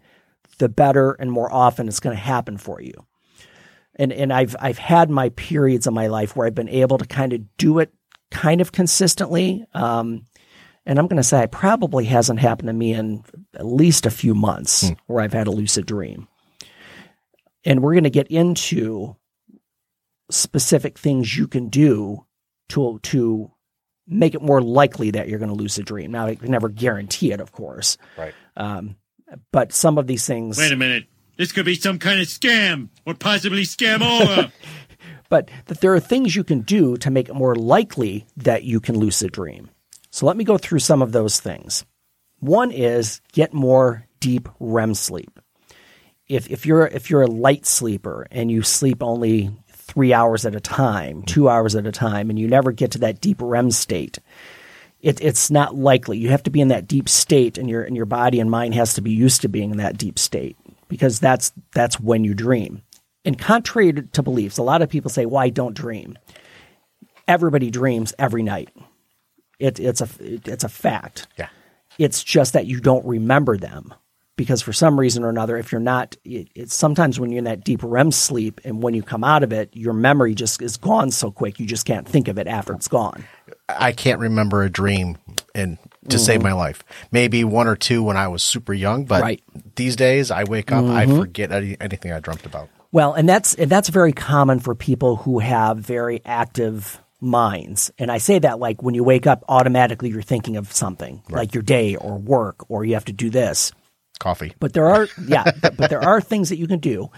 the 0.57 0.67
better 0.67 1.13
and 1.13 1.31
more 1.31 1.51
often 1.51 1.87
it's 1.87 2.01
going 2.01 2.15
to 2.15 2.21
happen 2.21 2.57
for 2.57 2.81
you. 2.81 2.93
And 3.95 4.11
and 4.11 4.33
I've 4.33 4.57
I've 4.59 4.77
had 4.77 5.09
my 5.09 5.29
periods 5.29 5.87
in 5.87 5.93
my 5.93 6.07
life 6.07 6.35
where 6.35 6.45
I've 6.45 6.55
been 6.55 6.69
able 6.69 6.97
to 6.97 7.05
kind 7.05 7.31
of 7.31 7.41
do 7.57 7.79
it 7.79 7.93
kind 8.29 8.59
of 8.59 8.73
consistently. 8.73 9.65
Um, 9.73 10.25
and 10.85 10.99
I'm 10.99 11.07
going 11.07 11.17
to 11.17 11.23
say 11.23 11.43
it 11.43 11.51
probably 11.51 12.05
hasn't 12.05 12.39
happened 12.39 12.67
to 12.67 12.73
me 12.73 12.93
in 12.93 13.23
at 13.53 13.65
least 13.65 14.05
a 14.05 14.11
few 14.11 14.35
months 14.35 14.91
where 15.05 15.23
I've 15.23 15.33
had 15.33 15.47
a 15.47 15.51
lucid 15.51 15.85
dream. 15.85 16.27
And 17.63 17.81
we're 17.81 17.93
going 17.93 18.03
to 18.05 18.09
get 18.09 18.27
into 18.27 19.15
specific 20.29 20.97
things 20.97 21.37
you 21.37 21.47
can 21.47 21.69
do 21.69 22.25
to 22.69 22.99
to 23.03 23.51
make 24.07 24.33
it 24.33 24.41
more 24.41 24.61
likely 24.61 25.11
that 25.11 25.27
you're 25.27 25.39
going 25.39 25.49
to 25.49 25.55
lose 25.55 25.77
lucid 25.77 25.85
dream. 25.85 26.11
Now, 26.11 26.27
I 26.27 26.35
can 26.35 26.49
never 26.49 26.69
guarantee 26.69 27.31
it, 27.31 27.41
of 27.41 27.51
course. 27.51 27.97
Right. 28.17 28.33
Um, 28.55 28.95
but 29.51 29.73
some 29.73 29.97
of 29.97 30.07
these 30.07 30.25
things. 30.25 30.57
Wait 30.57 30.71
a 30.71 30.77
minute. 30.77 31.05
This 31.35 31.51
could 31.51 31.65
be 31.65 31.75
some 31.75 31.99
kind 31.99 32.19
of 32.19 32.27
scam 32.27 32.89
or 33.05 33.13
possibly 33.13 33.63
scam 33.63 34.01
over. 34.01 34.51
but 35.29 35.49
that 35.65 35.81
there 35.81 35.93
are 35.93 35.99
things 35.99 36.35
you 36.35 36.43
can 36.43 36.61
do 36.61 36.97
to 36.97 37.11
make 37.11 37.29
it 37.29 37.35
more 37.35 37.55
likely 37.55 38.25
that 38.37 38.63
you 38.63 38.79
can 38.79 38.97
lucid 38.97 39.33
dream. 39.33 39.69
So 40.09 40.25
let 40.25 40.37
me 40.37 40.43
go 40.43 40.57
through 40.57 40.79
some 40.79 41.01
of 41.01 41.11
those 41.11 41.39
things. 41.39 41.85
One 42.39 42.71
is 42.71 43.21
get 43.33 43.53
more 43.53 44.07
deep 44.19 44.49
REM 44.59 44.95
sleep. 44.95 45.39
If 46.27 46.49
if 46.49 46.65
you're 46.65 46.87
if 46.87 47.09
you're 47.09 47.21
a 47.21 47.27
light 47.27 47.65
sleeper 47.65 48.27
and 48.31 48.51
you 48.51 48.61
sleep 48.61 49.03
only 49.03 49.51
three 49.87 50.13
hours 50.13 50.45
at 50.45 50.55
a 50.55 50.59
time, 50.59 51.23
two 51.23 51.49
hours 51.49 51.75
at 51.75 51.87
a 51.87 51.91
time, 51.91 52.29
and 52.29 52.37
you 52.37 52.47
never 52.47 52.71
get 52.71 52.91
to 52.91 52.99
that 52.99 53.21
deep 53.21 53.37
REM 53.41 53.71
state, 53.71 54.19
it, 55.01 55.21
it's 55.21 55.49
not 55.49 55.75
likely. 55.75 56.17
You 56.17 56.29
have 56.29 56.43
to 56.43 56.49
be 56.49 56.61
in 56.61 56.67
that 56.67 56.87
deep 56.87 57.07
state, 57.07 57.57
and 57.57 57.69
your 57.69 57.83
and 57.83 57.95
your 57.95 58.05
body 58.05 58.39
and 58.39 58.51
mind 58.51 58.73
has 58.75 58.93
to 58.95 59.01
be 59.01 59.11
used 59.11 59.41
to 59.41 59.47
being 59.47 59.71
in 59.71 59.77
that 59.77 59.97
deep 59.97 60.19
state 60.19 60.57
because 60.87 61.19
that's 61.19 61.53
that's 61.73 61.99
when 61.99 62.23
you 62.23 62.33
dream. 62.33 62.81
And 63.23 63.37
contrary 63.37 63.91
to, 63.93 64.23
beliefs, 64.23 64.57
a 64.57 64.63
lot 64.63 64.81
of 64.81 64.89
people 64.89 65.09
say, 65.09 65.25
"Why 65.25 65.49
don't 65.49 65.75
dream?" 65.75 66.17
Everybody 67.27 67.69
dreams 67.69 68.13
every 68.17 68.43
night. 68.43 68.69
It, 69.59 69.79
it's 69.79 70.01
a 70.01 70.09
it, 70.19 70.47
it's 70.47 70.63
a 70.63 70.69
fact. 70.69 71.27
Yeah. 71.37 71.49
It's 71.97 72.23
just 72.23 72.53
that 72.53 72.67
you 72.67 72.79
don't 72.79 73.05
remember 73.05 73.57
them 73.57 73.93
because 74.37 74.61
for 74.61 74.71
some 74.71 74.97
reason 74.97 75.25
or 75.25 75.29
another, 75.29 75.57
if 75.57 75.73
you're 75.73 75.81
not, 75.81 76.15
it, 76.23 76.47
it's 76.55 76.73
sometimes 76.73 77.19
when 77.19 77.31
you're 77.31 77.39
in 77.39 77.43
that 77.43 77.65
deep 77.65 77.81
REM 77.83 78.11
sleep 78.11 78.61
and 78.63 78.81
when 78.81 78.93
you 78.93 79.03
come 79.03 79.25
out 79.25 79.43
of 79.43 79.51
it, 79.51 79.75
your 79.75 79.93
memory 79.93 80.33
just 80.33 80.61
is 80.61 80.77
gone 80.77 81.11
so 81.11 81.29
quick 81.29 81.59
you 81.59 81.65
just 81.65 81.85
can't 81.85 82.07
think 82.07 82.29
of 82.29 82.37
it 82.37 82.47
after 82.47 82.73
it's 82.73 82.87
gone. 82.87 83.25
I 83.67 83.91
can't 83.91 84.21
remember 84.21 84.63
a 84.63 84.69
dream 84.69 85.17
and 85.53 85.77
to 86.09 86.17
save 86.17 86.41
my 86.41 86.53
life. 86.53 86.85
Maybe 87.11 87.43
one 87.43 87.67
or 87.67 87.75
two 87.75 88.01
when 88.01 88.15
I 88.15 88.29
was 88.29 88.41
super 88.41 88.73
young, 88.73 89.03
but 89.03 89.17
Mm-hmm. 89.17 89.23
Right. 89.23 89.41
Mm-hmm. 89.51 89.69
these 89.75 89.95
days 89.95 90.31
I 90.31 90.43
wake 90.45 90.71
up, 90.71 90.85
I 90.85 91.05
forget 91.07 91.51
any, 91.51 91.75
anything 91.81 92.11
I 92.13 92.19
dreamt 92.19 92.45
about. 92.45 92.69
Well, 92.91 93.13
and 93.13 93.27
that's 93.27 93.55
and 93.55 93.69
that's 93.69 93.89
very 93.89 94.13
common 94.13 94.59
for 94.59 94.75
people 94.75 95.17
who 95.17 95.39
have 95.39 95.79
very 95.79 96.21
active 96.23 97.01
minds. 97.19 97.91
And 97.97 98.11
I 98.11 98.19
say 98.19 98.39
that 98.39 98.59
like 98.59 98.81
when 98.83 98.93
you 98.95 99.03
wake 99.03 99.27
up, 99.27 99.43
automatically 99.49 100.09
you're 100.09 100.21
thinking 100.21 100.55
of 100.55 100.71
something 100.71 101.23
like 101.29 101.53
your 101.55 101.63
day 101.63 101.95
or 101.95 102.17
work 102.17 102.69
or 102.69 102.85
you 102.85 102.93
have 102.93 103.05
to 103.05 103.13
do 103.13 103.29
this. 103.29 103.71
Coffee. 104.17 104.53
But 104.59 104.73
there 104.73 104.87
are, 104.87 105.07
yeah, 105.27 105.51
but, 105.61 105.77
but 105.77 105.89
there 105.89 106.03
are 106.03 106.21
things 106.21 106.49
that 106.49 106.57
you 106.57 106.67
can 106.67 106.79
do. 106.79 107.09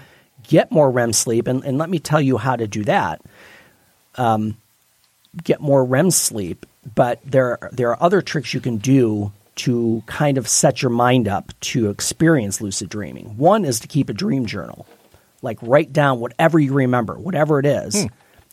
Get 0.43 0.71
more 0.71 0.89
REM 0.89 1.13
sleep, 1.13 1.47
and, 1.47 1.63
and 1.63 1.77
let 1.77 1.89
me 1.89 1.99
tell 1.99 2.21
you 2.21 2.37
how 2.37 2.55
to 2.55 2.67
do 2.67 2.83
that. 2.85 3.21
Um, 4.15 4.57
get 5.43 5.61
more 5.61 5.83
REM 5.83 6.11
sleep, 6.11 6.65
but 6.95 7.19
there 7.25 7.57
there 7.71 7.89
are 7.89 8.01
other 8.01 8.21
tricks 8.21 8.53
you 8.53 8.59
can 8.59 8.77
do 8.77 9.31
to 9.55 10.01
kind 10.05 10.37
of 10.37 10.47
set 10.47 10.81
your 10.81 10.89
mind 10.89 11.27
up 11.27 11.51
to 11.59 11.89
experience 11.89 12.61
lucid 12.61 12.87
dreaming. 12.89 13.37
One 13.37 13.65
is 13.65 13.81
to 13.81 13.87
keep 13.87 14.09
a 14.09 14.13
dream 14.13 14.45
journal, 14.45 14.85
like 15.41 15.57
write 15.61 15.91
down 15.91 16.21
whatever 16.21 16.57
you 16.57 16.73
remember, 16.73 17.15
whatever 17.15 17.59
it 17.59 17.65
is, 17.65 18.05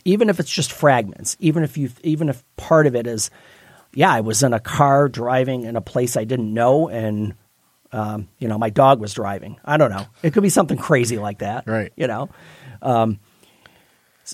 even 0.04 0.28
if 0.28 0.40
it's 0.40 0.50
just 0.50 0.72
fragments, 0.72 1.37
even 1.38 1.62
if 1.62 1.78
you 1.78 1.90
even 2.02 2.28
if 2.28 2.42
part 2.56 2.87
of 2.87 2.96
it 2.96 3.06
is, 3.06 3.30
yeah, 3.94 4.12
I 4.12 4.20
was 4.20 4.42
in 4.42 4.52
a 4.52 4.61
car 4.61 5.09
driving 5.09 5.62
in 5.62 5.76
a 5.76 5.80
place 5.80 6.16
I 6.16 6.24
didn't 6.24 6.52
know 6.52 6.88
and 6.88 7.35
um, 7.96 8.28
you 8.38 8.46
know, 8.48 8.59
my 8.59 8.70
dog 8.70 9.00
was 9.00 9.14
driving. 9.14 9.59
I 9.64 9.76
don't 9.76 9.90
know. 9.90 10.06
It 10.22 10.32
could 10.32 10.42
be 10.42 10.50
something 10.50 10.76
crazy 10.78 11.18
like 11.18 11.38
that. 11.38 11.66
Right. 11.66 11.92
You 11.96 12.06
know, 12.06 12.28
um, 12.82 13.18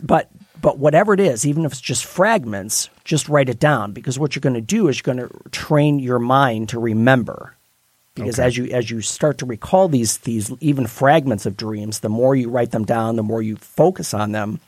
but 0.02 0.28
but 0.60 0.78
whatever 0.78 1.12
it 1.14 1.20
is, 1.20 1.46
even 1.46 1.64
if 1.64 1.72
it's 1.72 1.80
just 1.80 2.04
fragments, 2.04 2.88
just 3.04 3.28
write 3.28 3.48
it 3.48 3.58
down 3.60 3.92
because 3.92 4.18
what 4.18 4.34
you're 4.34 4.40
going 4.40 4.54
to 4.54 4.60
do 4.60 4.88
is 4.88 4.98
you're 5.00 5.14
going 5.14 5.28
to 5.28 5.50
train 5.50 5.98
your 5.98 6.18
mind 6.18 6.68
to 6.70 6.78
remember. 6.78 7.56
Because 8.14 8.38
Okay. 8.38 8.46
as 8.46 8.56
you 8.56 8.64
as 8.66 8.90
you 8.90 9.00
start 9.00 9.38
to 9.38 9.46
recall 9.46 9.88
these 9.88 10.18
these 10.18 10.50
even 10.60 10.86
fragments 10.86 11.46
of 11.46 11.56
dreams, 11.56 12.00
the 12.00 12.08
more 12.10 12.36
you 12.36 12.50
write 12.50 12.70
them 12.70 12.84
down, 12.84 13.16
the 13.16 13.22
more 13.22 13.42
you 13.42 13.56
focus 13.56 14.12
on 14.12 14.32
them, 14.32 14.60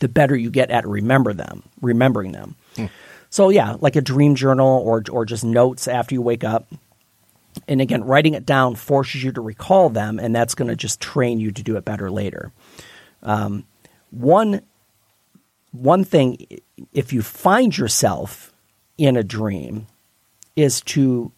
the 0.00 0.08
better 0.08 0.36
you 0.36 0.50
get 0.50 0.70
at 0.70 0.86
remember 0.86 1.32
them, 1.32 1.62
remembering 1.80 2.32
them. 2.32 2.56
So 3.30 3.48
yeah, 3.50 3.76
like 3.80 3.96
a 3.96 4.00
dream 4.02 4.34
journal 4.34 4.82
or 4.84 5.02
or 5.10 5.24
just 5.24 5.44
notes 5.44 5.88
after 5.88 6.14
you 6.14 6.22
wake 6.22 6.44
up. 6.44 6.66
And 7.66 7.80
again, 7.80 8.04
writing 8.04 8.34
it 8.34 8.46
down 8.46 8.74
forces 8.74 9.22
you 9.22 9.32
to 9.32 9.40
recall 9.40 9.88
them, 9.88 10.18
and 10.18 10.34
that's 10.34 10.54
going 10.54 10.68
to 10.68 10.76
just 10.76 11.00
train 11.00 11.40
you 11.40 11.50
to 11.50 11.62
do 11.62 11.76
it 11.76 11.84
better 11.84 12.10
later. 12.10 12.52
Um, 13.22 13.64
one 14.10 14.62
one 15.72 16.04
thing, 16.04 16.46
if 16.92 17.12
you 17.12 17.22
find 17.22 17.76
yourself 17.76 18.52
in 18.96 19.16
a 19.16 19.22
dream, 19.22 19.86
is 20.56 20.80
to 20.80 21.30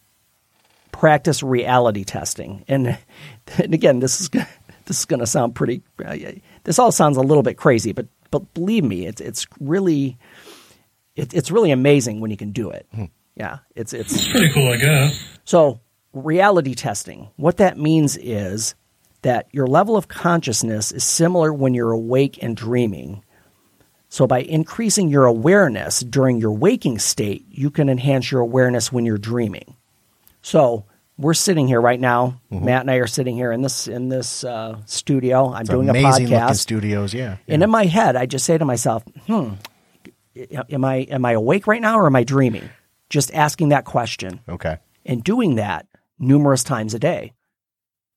practice 0.93 1.43
reality 1.43 2.05
testing. 2.05 2.65
And, 2.69 2.97
and 3.59 3.75
again, 3.75 4.01
this 4.01 4.21
is 4.21 4.29
this 4.87 4.99
is 5.01 5.05
going 5.05 5.21
to 5.21 5.27
sound 5.27 5.55
pretty. 5.55 5.83
Uh, 6.05 6.17
this 6.65 6.79
all 6.79 6.93
sounds 6.93 7.17
a 7.17 7.23
little 7.23 7.43
bit 7.43 7.57
crazy, 7.57 7.93
but 7.93 8.07
but 8.31 8.55
believe 8.55 8.85
me, 8.85 9.07
it's 9.07 9.21
it's 9.21 9.47
really 9.59 10.19
it, 11.17 11.35
it's 11.35 11.51
really 11.51 11.71
amazing 11.71 12.21
when 12.21 12.31
you 12.31 12.37
can 12.37 12.53
do 12.53 12.71
it. 12.71 12.87
Yeah, 13.37 13.59
it's 13.75 13.93
it's 13.93 14.29
Pretty 14.29 14.53
cool, 14.53 14.69
I 14.73 14.77
guess. 14.77 15.39
so, 15.45 15.81
reality 16.13 16.75
testing, 16.75 17.29
what 17.37 17.57
that 17.59 17.79
means 17.79 18.17
is 18.17 18.75
that 19.23 19.49
your 19.53 19.67
level 19.67 19.97
of 19.97 20.09
consciousness 20.09 20.93
is 20.93 21.05
similar 21.05 21.53
when 21.53 21.75
you're 21.75 21.93
awake 21.93 22.39
and 22.43 22.57
dreaming. 22.57 23.23
So, 24.09 24.27
by 24.27 24.41
increasing 24.41 25.09
your 25.09 25.27
awareness 25.27 26.01
during 26.01 26.39
your 26.39 26.53
waking 26.53 26.99
state, 26.99 27.45
you 27.49 27.71
can 27.71 27.89
enhance 27.89 28.33
your 28.33 28.41
awareness 28.41 28.91
when 28.93 29.07
you're 29.07 29.19
dreaming. 29.19 29.77
So, 30.43 30.87
we're 31.17 31.35
sitting 31.35 31.69
here 31.69 31.81
right 31.81 32.01
now. 32.01 32.41
Matt 32.51 32.81
and 32.81 32.91
I 32.91 32.95
are 32.95 33.07
sitting 33.07 33.37
here 33.37 33.53
in 33.53 33.61
this 33.63 33.87
in 33.87 34.09
this 34.09 34.43
uh, 34.43 34.79
studio. 34.87 35.53
I'm 35.53 35.67
doing 35.67 35.89
a 35.89 35.93
podcast, 35.93 36.57
studios. 36.57 37.13
Yeah. 37.15 37.37
and 37.47 37.63
in 37.63 37.71
my 37.71 37.85
head, 37.85 38.17
I 38.17 38.25
just 38.27 38.47
say 38.47 38.57
to 38.57 38.65
myself, 38.65 39.05
"Hmm, 39.27 39.51
am 40.71 40.85
I 40.85 40.97
am 41.11 41.25
I 41.25 41.33
awake 41.33 41.67
right 41.67 41.81
now 41.81 41.99
or 41.99 42.07
am 42.07 42.17
I 42.17 42.25
dreaming?" 42.25 42.69
Just 43.11 43.35
asking 43.35 43.69
that 43.69 43.85
question 43.85 44.41
Okay. 44.49 44.79
and 45.05 45.23
doing 45.23 45.57
that 45.57 45.87
numerous 46.21 46.63
times 46.63 46.95
a 46.95 46.99
day 47.01 47.33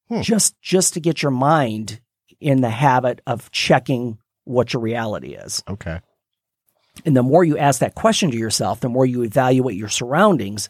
Hmm. 0.10 0.22
just 0.22 0.60
just 0.62 0.94
to 0.96 1.00
get 1.00 1.22
your 1.24 1.32
mind 1.32 2.02
in 2.42 2.60
the 2.62 2.70
habit 2.70 3.22
of 3.26 3.50
checking 3.52 4.18
what 4.44 4.74
your 4.74 4.82
reality 4.82 5.34
is 5.36 5.64
Okay. 5.70 6.00
and 7.06 7.16
the 7.16 7.24
more 7.24 7.44
you 7.46 7.58
ask 7.58 7.80
that 7.80 7.96
question 7.96 8.30
to 8.32 8.38
yourself 8.38 8.82
the 8.82 8.90
more 8.90 9.06
you 9.06 9.24
evaluate 9.24 9.78
your 9.78 9.88
surroundings 9.90 10.70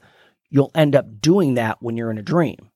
you'll 0.52 0.72
end 0.76 0.96
up 0.96 1.20
doing 1.20 1.56
that 1.56 1.78
when 1.82 1.98
you're 1.98 2.12
in 2.12 2.20
a 2.20 2.24
dream 2.24 2.70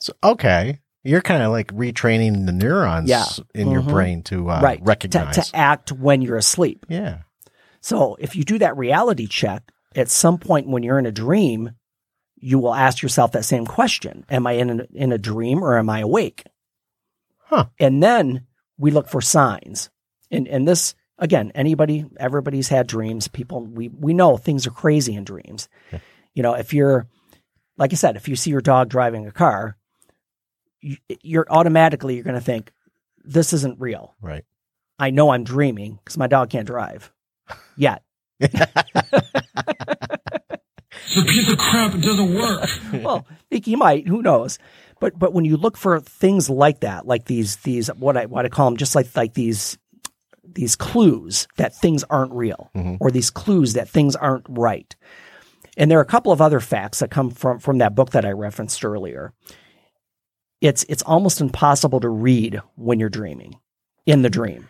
So 0.00 0.12
okay, 0.24 0.80
you're 1.04 1.20
kind 1.22 1.44
of 1.44 1.52
like 1.52 1.68
retraining 1.68 2.46
the 2.46 2.52
neurons 2.52 3.08
Yeah. 3.08 3.24
in 3.54 3.70
your 3.70 3.82
Mhm. 3.82 3.88
brain 3.88 4.22
to 4.24 4.50
uh, 4.50 4.60
right 4.60 4.78
To- 4.78 4.84
recognize. 4.84 5.50
to, 5.50 5.56
act 5.56 5.92
when 5.92 6.22
you're 6.22 6.36
asleep 6.36 6.84
yeah. 6.88 7.18
so 7.80 8.16
if 8.18 8.34
you 8.34 8.42
do 8.42 8.58
that 8.58 8.76
reality 8.76 9.28
check 9.28 9.62
at 9.94 10.08
some 10.08 10.38
point 10.38 10.66
when 10.66 10.82
you're 10.82 10.98
in 10.98 11.06
a 11.06 11.12
dream 11.12 11.70
you 12.42 12.58
will 12.58 12.74
ask 12.74 13.02
yourself 13.02 13.32
that 13.32 13.44
same 13.44 13.64
question. 13.64 14.24
Am 14.28 14.46
i 14.46 14.52
in 14.52 14.80
a, 14.80 14.86
in 14.92 15.12
a 15.12 15.18
dream 15.18 15.62
or 15.62 15.78
am 15.78 15.88
i 15.88 16.00
awake? 16.00 16.44
Huh. 17.44 17.66
and 17.78 18.02
then 18.02 18.46
we 18.78 18.90
look 18.90 19.08
for 19.08 19.20
signs. 19.20 19.90
And 20.30 20.48
and 20.48 20.66
this 20.66 20.94
again 21.18 21.52
anybody 21.54 22.04
everybody's 22.18 22.68
had 22.68 22.86
dreams. 22.86 23.28
People 23.28 23.64
we 23.64 23.88
we 23.88 24.12
know 24.12 24.36
things 24.36 24.66
are 24.66 24.70
crazy 24.70 25.14
in 25.14 25.24
dreams. 25.24 25.68
You 26.34 26.42
know 26.42 26.54
if 26.54 26.74
you're 26.74 27.06
like 27.76 27.92
i 27.92 27.96
said 27.96 28.16
if 28.16 28.28
you 28.28 28.36
see 28.36 28.50
your 28.50 28.60
dog 28.60 28.88
driving 28.88 29.26
a 29.26 29.32
car 29.32 29.76
you, 30.80 30.96
you're 31.22 31.46
automatically 31.48 32.14
you're 32.14 32.24
going 32.24 32.34
to 32.34 32.40
think 32.40 32.72
this 33.24 33.52
isn't 33.52 33.80
real. 33.80 34.14
Right. 34.20 34.44
i 34.98 35.10
know 35.10 35.30
i'm 35.30 35.44
dreaming 35.44 35.98
because 36.02 36.18
my 36.18 36.26
dog 36.26 36.50
can't 36.50 36.66
drive. 36.66 37.12
Yet 37.76 38.02
Forget 41.14 41.52
of 41.52 41.58
crap, 41.58 41.94
it 41.94 42.02
doesn't 42.02 42.34
work. 42.34 42.68
well, 43.04 43.26
he 43.50 43.60
he 43.60 43.76
might. 43.76 44.06
Who 44.08 44.22
knows? 44.22 44.58
But 45.00 45.18
but 45.18 45.32
when 45.32 45.44
you 45.44 45.56
look 45.56 45.76
for 45.76 46.00
things 46.00 46.48
like 46.48 46.80
that, 46.80 47.06
like 47.06 47.24
these 47.24 47.56
these 47.56 47.88
what 47.88 48.16
I 48.16 48.26
what 48.26 48.46
I 48.46 48.48
call 48.48 48.70
them, 48.70 48.76
just 48.76 48.94
like 48.94 49.14
like 49.16 49.34
these 49.34 49.78
these 50.44 50.76
clues 50.76 51.48
that 51.56 51.74
things 51.74 52.04
aren't 52.04 52.32
real, 52.32 52.70
mm-hmm. 52.74 52.96
or 53.00 53.10
these 53.10 53.30
clues 53.30 53.74
that 53.74 53.88
things 53.88 54.14
aren't 54.16 54.46
right. 54.48 54.94
And 55.76 55.90
there 55.90 55.98
are 55.98 56.02
a 56.02 56.06
couple 56.06 56.32
of 56.32 56.40
other 56.40 56.60
facts 56.60 57.00
that 57.00 57.10
come 57.10 57.30
from 57.30 57.58
from 57.58 57.78
that 57.78 57.94
book 57.94 58.10
that 58.10 58.24
I 58.24 58.30
referenced 58.30 58.84
earlier. 58.84 59.32
it's 60.60 60.84
it's 60.84 61.02
almost 61.02 61.40
impossible 61.40 62.00
to 62.00 62.08
read 62.08 62.60
when 62.76 63.00
you're 63.00 63.08
dreaming 63.08 63.56
in 64.06 64.22
the 64.22 64.30
dream. 64.30 64.68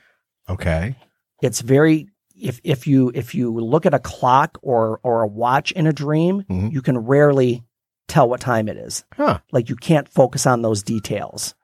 Okay. 0.49 0.97
It's 1.43 1.61
very 1.61 2.09
if 2.43 2.61
if 2.65 2.87
you 2.87 3.11
if 3.15 3.35
you 3.35 3.53
look 3.55 3.87
at 3.87 3.95
a 3.95 3.99
clock 3.99 4.59
or 4.63 5.01
or 5.03 5.23
a 5.23 5.27
watch 5.29 5.73
in 5.73 5.87
a 5.87 5.93
dream, 5.93 6.43
Mhm. 6.51 6.73
you 6.73 6.83
can 6.83 6.99
rarely 6.99 7.63
tell 8.09 8.29
what 8.29 8.41
time 8.41 8.69
it 8.69 8.77
is. 8.77 9.05
Huh. 9.15 9.39
Like 9.53 9.69
you 9.71 9.77
can't 9.77 10.09
focus 10.09 10.47
on 10.47 10.63
those 10.63 10.83
details. 10.83 11.55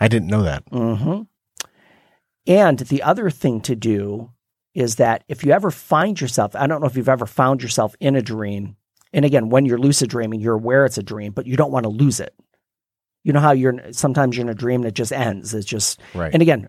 I 0.00 0.08
didn't 0.08 0.28
know 0.28 0.42
that. 0.42 0.62
hmm 0.70 1.22
And 2.46 2.78
the 2.78 3.02
other 3.02 3.30
thing 3.30 3.60
to 3.62 3.76
do 3.76 4.30
is 4.74 4.96
that 4.96 5.22
if 5.28 5.44
you 5.44 5.52
ever 5.52 5.70
find 5.70 6.20
yourself, 6.20 6.56
I 6.56 6.66
don't 6.66 6.80
know 6.80 6.86
if 6.86 6.96
you've 6.96 7.08
ever 7.08 7.26
found 7.26 7.62
yourself 7.62 7.94
in 8.00 8.16
a 8.16 8.22
dream, 8.22 8.76
and 9.12 9.24
again, 9.24 9.50
when 9.50 9.66
you're 9.66 9.78
lucid 9.78 10.08
dreaming, 10.08 10.40
you're 10.40 10.54
aware 10.54 10.84
it's 10.86 10.98
a 10.98 11.02
dream, 11.02 11.32
but 11.32 11.46
you 11.46 11.56
don't 11.56 11.70
want 11.72 11.84
to 11.84 11.90
lose 11.90 12.20
it. 12.20 12.34
You 13.22 13.32
know 13.32 13.40
how 13.40 13.52
you're 13.52 13.92
sometimes 13.92 14.36
you're 14.36 14.46
in 14.46 14.48
a 14.50 14.54
dream 14.54 14.80
and 14.80 14.88
it 14.88 14.94
just 14.94 15.12
ends. 15.12 15.54
It's 15.54 15.66
just, 15.66 16.00
Right. 16.14 16.32
and 16.32 16.42
again, 16.42 16.68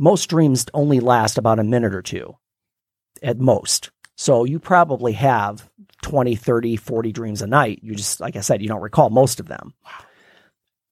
most 0.00 0.30
dreams 0.30 0.64
only 0.72 0.98
last 0.98 1.36
about 1.36 1.58
a 1.58 1.64
minute 1.64 1.94
or 1.94 2.00
two 2.00 2.34
at 3.22 3.38
most. 3.38 3.90
So 4.16 4.44
you 4.44 4.58
probably 4.58 5.12
have 5.12 5.68
20, 6.02 6.34
30, 6.36 6.76
40 6.76 7.12
dreams 7.12 7.42
a 7.42 7.46
night. 7.46 7.80
You 7.82 7.94
just, 7.94 8.18
like 8.18 8.34
I 8.34 8.40
said, 8.40 8.62
you 8.62 8.68
don't 8.68 8.80
recall 8.80 9.10
most 9.10 9.40
of 9.40 9.46
them. 9.46 9.74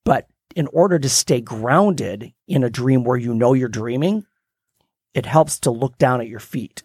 But 0.04 0.28
in 0.54 0.66
order 0.74 0.98
to 0.98 1.08
stay 1.08 1.40
grounded 1.40 2.34
in 2.46 2.64
a 2.64 2.70
dream 2.70 3.02
where 3.02 3.16
you 3.16 3.32
know 3.32 3.54
you're 3.54 3.68
dreaming, 3.68 4.26
it 5.14 5.24
helps 5.24 5.60
to 5.60 5.70
look 5.70 5.96
down 5.96 6.20
at 6.20 6.28
your 6.28 6.40
feet. 6.40 6.82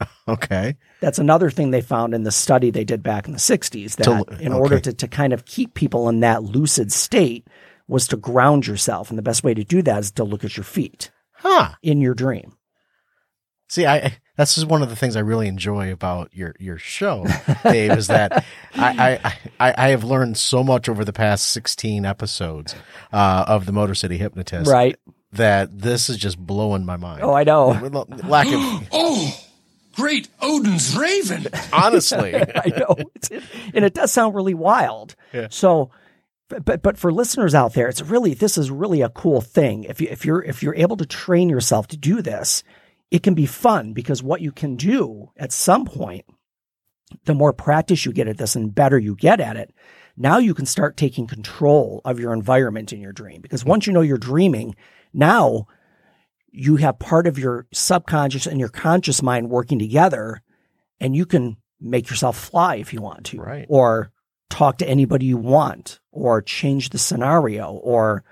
Okay. 0.26 0.76
That's 1.00 1.20
another 1.20 1.48
thing 1.50 1.70
they 1.70 1.80
found 1.80 2.12
in 2.12 2.24
the 2.24 2.32
study 2.32 2.70
they 2.70 2.84
did 2.84 3.04
back 3.04 3.26
in 3.26 3.32
the 3.32 3.38
60s 3.38 3.96
that 3.96 4.04
To- 4.04 4.36
in 4.40 4.52
order 4.52 4.80
to, 4.80 4.92
to 4.92 5.06
kind 5.06 5.32
of 5.32 5.44
keep 5.44 5.74
people 5.74 6.08
in 6.08 6.20
that 6.20 6.42
lucid 6.42 6.90
state 6.90 7.46
was 7.86 8.08
to 8.08 8.16
ground 8.16 8.66
yourself. 8.66 9.10
And 9.10 9.18
the 9.18 9.22
best 9.22 9.44
way 9.44 9.54
to 9.54 9.62
do 9.62 9.80
that 9.82 10.00
is 10.00 10.10
to 10.12 10.24
look 10.24 10.44
at 10.44 10.56
your 10.56 10.64
feet 10.64 11.11
Huh. 11.42 11.70
in 11.82 12.00
your 12.00 12.14
dream. 12.14 12.56
See, 13.68 13.86
I, 13.86 13.96
I 13.96 14.16
that's 14.36 14.54
just 14.54 14.66
one 14.66 14.82
of 14.82 14.90
the 14.90 14.96
things 14.96 15.16
I 15.16 15.20
really 15.20 15.48
enjoy 15.48 15.92
about 15.92 16.30
your 16.34 16.54
your 16.58 16.78
show, 16.78 17.26
Dave, 17.62 17.92
is 17.92 18.06
that 18.08 18.44
I, 18.74 19.18
I, 19.24 19.34
I, 19.68 19.74
I 19.76 19.88
have 19.90 20.04
learned 20.04 20.36
so 20.36 20.62
much 20.62 20.88
over 20.88 21.04
the 21.04 21.12
past 21.12 21.46
sixteen 21.46 22.04
episodes 22.04 22.74
uh, 23.12 23.44
of 23.48 23.66
the 23.66 23.72
Motor 23.72 23.94
City 23.94 24.18
Hypnotist, 24.18 24.70
Right. 24.70 24.96
That 25.32 25.78
this 25.78 26.10
is 26.10 26.18
just 26.18 26.38
blowing 26.38 26.84
my 26.84 26.96
mind. 26.98 27.22
Oh, 27.22 27.32
I 27.32 27.44
know. 27.44 27.68
Lack 28.24 28.46
of 28.48 28.88
Oh, 28.92 29.40
great 29.94 30.28
Odin's 30.42 30.94
Raven. 30.94 31.46
honestly, 31.72 32.34
I 32.54 32.66
know. 32.76 32.96
It's, 33.14 33.30
and 33.72 33.84
it 33.86 33.94
does 33.94 34.12
sound 34.12 34.34
really 34.34 34.52
wild. 34.54 35.14
Yeah. 35.32 35.46
So, 35.50 35.90
but, 36.52 36.64
but 36.64 36.82
but 36.82 36.98
for 36.98 37.10
listeners 37.12 37.54
out 37.54 37.72
there, 37.74 37.88
it's 37.88 38.02
really 38.02 38.34
this 38.34 38.58
is 38.58 38.70
really 38.70 39.00
a 39.00 39.08
cool 39.08 39.40
thing. 39.40 39.84
If 39.84 40.00
you 40.00 40.08
if 40.10 40.24
you're 40.24 40.42
if 40.42 40.62
you're 40.62 40.74
able 40.74 40.96
to 40.98 41.06
train 41.06 41.48
yourself 41.48 41.86
to 41.88 41.96
do 41.96 42.20
this, 42.20 42.62
it 43.10 43.22
can 43.22 43.34
be 43.34 43.46
fun 43.46 43.92
because 43.94 44.22
what 44.22 44.42
you 44.42 44.52
can 44.52 44.76
do 44.76 45.30
at 45.36 45.50
some 45.52 45.84
point, 45.86 46.26
the 47.24 47.34
more 47.34 47.52
practice 47.52 48.04
you 48.04 48.12
get 48.12 48.28
at 48.28 48.36
this 48.38 48.54
and 48.54 48.74
better 48.74 48.98
you 48.98 49.16
get 49.16 49.40
at 49.40 49.56
it, 49.56 49.74
now 50.16 50.36
you 50.38 50.52
can 50.52 50.66
start 50.66 50.96
taking 50.96 51.26
control 51.26 52.02
of 52.04 52.20
your 52.20 52.34
environment 52.34 52.92
in 52.92 53.00
your 53.00 53.12
dream. 53.12 53.40
Because 53.40 53.64
once 53.64 53.86
you 53.86 53.92
know 53.92 54.02
you're 54.02 54.18
dreaming, 54.18 54.74
now 55.14 55.66
you 56.50 56.76
have 56.76 56.98
part 56.98 57.26
of 57.26 57.38
your 57.38 57.66
subconscious 57.72 58.46
and 58.46 58.60
your 58.60 58.68
conscious 58.68 59.22
mind 59.22 59.48
working 59.48 59.78
together 59.78 60.42
and 61.00 61.16
you 61.16 61.24
can 61.24 61.56
make 61.80 62.10
yourself 62.10 62.36
fly 62.38 62.76
if 62.76 62.92
you 62.92 63.00
want 63.00 63.24
to, 63.24 63.40
Right. 63.40 63.66
or 63.68 64.11
talk 64.52 64.78
to 64.78 64.88
anybody 64.88 65.26
you 65.26 65.36
want, 65.38 65.98
or 66.12 66.42
change 66.42 66.90
the 66.90 66.98
scenario, 66.98 67.72
or 67.72 68.22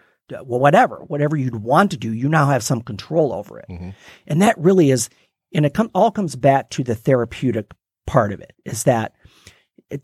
whatever, 0.42 0.96
whatever 1.09 1.37
you'd 1.37 1.56
want 1.62 1.90
to 1.90 1.96
do, 1.96 2.12
you 2.12 2.28
now 2.28 2.46
have 2.46 2.62
some 2.62 2.83
control 2.83 3.33
over 3.33 3.59
it, 3.59 3.66
Mhm. 3.68 3.94
and 4.28 4.42
that 4.42 4.56
really 4.59 4.90
is, 4.90 5.09
and 5.54 5.66
it 5.66 5.74
com- 5.74 5.90
all 5.94 6.11
comes 6.11 6.37
back 6.37 6.70
to 6.70 6.85
the 6.85 6.94
therapeutic 6.94 7.72
part 8.06 8.33
of 8.33 8.40
it. 8.40 8.52
Is 8.64 8.85
that 8.85 9.12